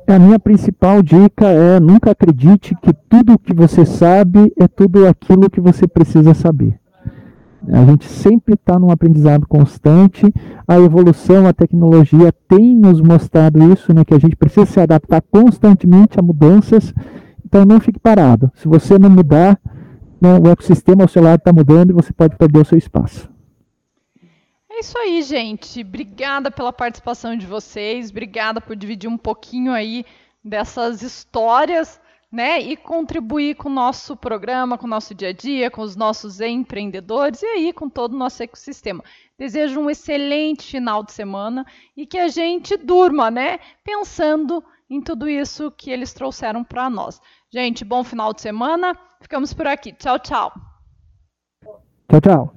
A 0.06 0.18
minha 0.18 0.38
principal 0.38 1.02
dica 1.02 1.46
é 1.46 1.80
nunca 1.80 2.10
acredite 2.10 2.74
que 2.82 2.92
tudo 3.08 3.38
que 3.38 3.54
você 3.54 3.86
sabe 3.86 4.52
é 4.60 4.68
tudo 4.68 5.06
aquilo 5.06 5.48
que 5.48 5.60
você 5.60 5.88
precisa 5.88 6.34
saber. 6.34 6.78
A 7.72 7.82
gente 7.86 8.04
sempre 8.06 8.52
está 8.54 8.78
num 8.78 8.90
aprendizado 8.90 9.46
constante. 9.46 10.22
A 10.68 10.78
evolução, 10.78 11.46
a 11.46 11.54
tecnologia 11.54 12.30
tem 12.46 12.76
nos 12.76 13.00
mostrado 13.00 13.72
isso, 13.72 13.94
né, 13.94 14.04
que 14.04 14.12
a 14.12 14.18
gente 14.18 14.36
precisa 14.36 14.66
se 14.66 14.78
adaptar 14.78 15.22
constantemente 15.22 16.20
a 16.20 16.22
mudanças. 16.22 16.92
Então 17.44 17.64
não 17.64 17.80
fique 17.80 17.98
parado. 17.98 18.52
Se 18.56 18.68
você 18.68 18.98
não 18.98 19.08
mudar, 19.08 19.58
né, 20.20 20.38
o 20.38 20.48
ecossistema 20.48 21.02
ao 21.02 21.08
seu 21.08 21.22
lado 21.22 21.38
está 21.38 21.52
mudando 21.52 21.90
e 21.90 21.94
você 21.94 22.12
pode 22.12 22.36
perder 22.36 22.60
o 22.60 22.64
seu 22.64 22.76
espaço. 22.76 23.33
É 24.74 24.80
isso 24.80 24.98
aí, 24.98 25.22
gente. 25.22 25.82
Obrigada 25.82 26.50
pela 26.50 26.72
participação 26.72 27.36
de 27.36 27.46
vocês. 27.46 28.10
Obrigada 28.10 28.60
por 28.60 28.74
dividir 28.74 29.08
um 29.08 29.16
pouquinho 29.16 29.72
aí 29.72 30.04
dessas 30.42 31.00
histórias 31.00 32.00
né, 32.30 32.60
e 32.60 32.76
contribuir 32.76 33.54
com 33.54 33.68
o 33.68 33.72
nosso 33.72 34.16
programa, 34.16 34.76
com 34.76 34.86
o 34.86 34.90
nosso 34.90 35.14
dia 35.14 35.28
a 35.28 35.32
dia, 35.32 35.70
com 35.70 35.80
os 35.80 35.94
nossos 35.94 36.40
empreendedores 36.40 37.40
e 37.40 37.46
aí 37.46 37.72
com 37.72 37.88
todo 37.88 38.14
o 38.14 38.18
nosso 38.18 38.42
ecossistema. 38.42 39.04
Desejo 39.38 39.78
um 39.78 39.88
excelente 39.88 40.64
final 40.64 41.04
de 41.04 41.12
semana 41.12 41.64
e 41.96 42.04
que 42.04 42.18
a 42.18 42.26
gente 42.26 42.76
durma, 42.76 43.30
né, 43.30 43.60
pensando 43.84 44.62
em 44.90 45.00
tudo 45.00 45.28
isso 45.28 45.70
que 45.70 45.88
eles 45.88 46.12
trouxeram 46.12 46.64
para 46.64 46.90
nós. 46.90 47.20
Gente, 47.48 47.84
bom 47.84 48.02
final 48.02 48.34
de 48.34 48.42
semana. 48.42 48.98
Ficamos 49.20 49.54
por 49.54 49.68
aqui. 49.68 49.92
Tchau, 49.92 50.18
tchau. 50.18 50.52
Tchau, 52.10 52.20
tchau. 52.20 52.54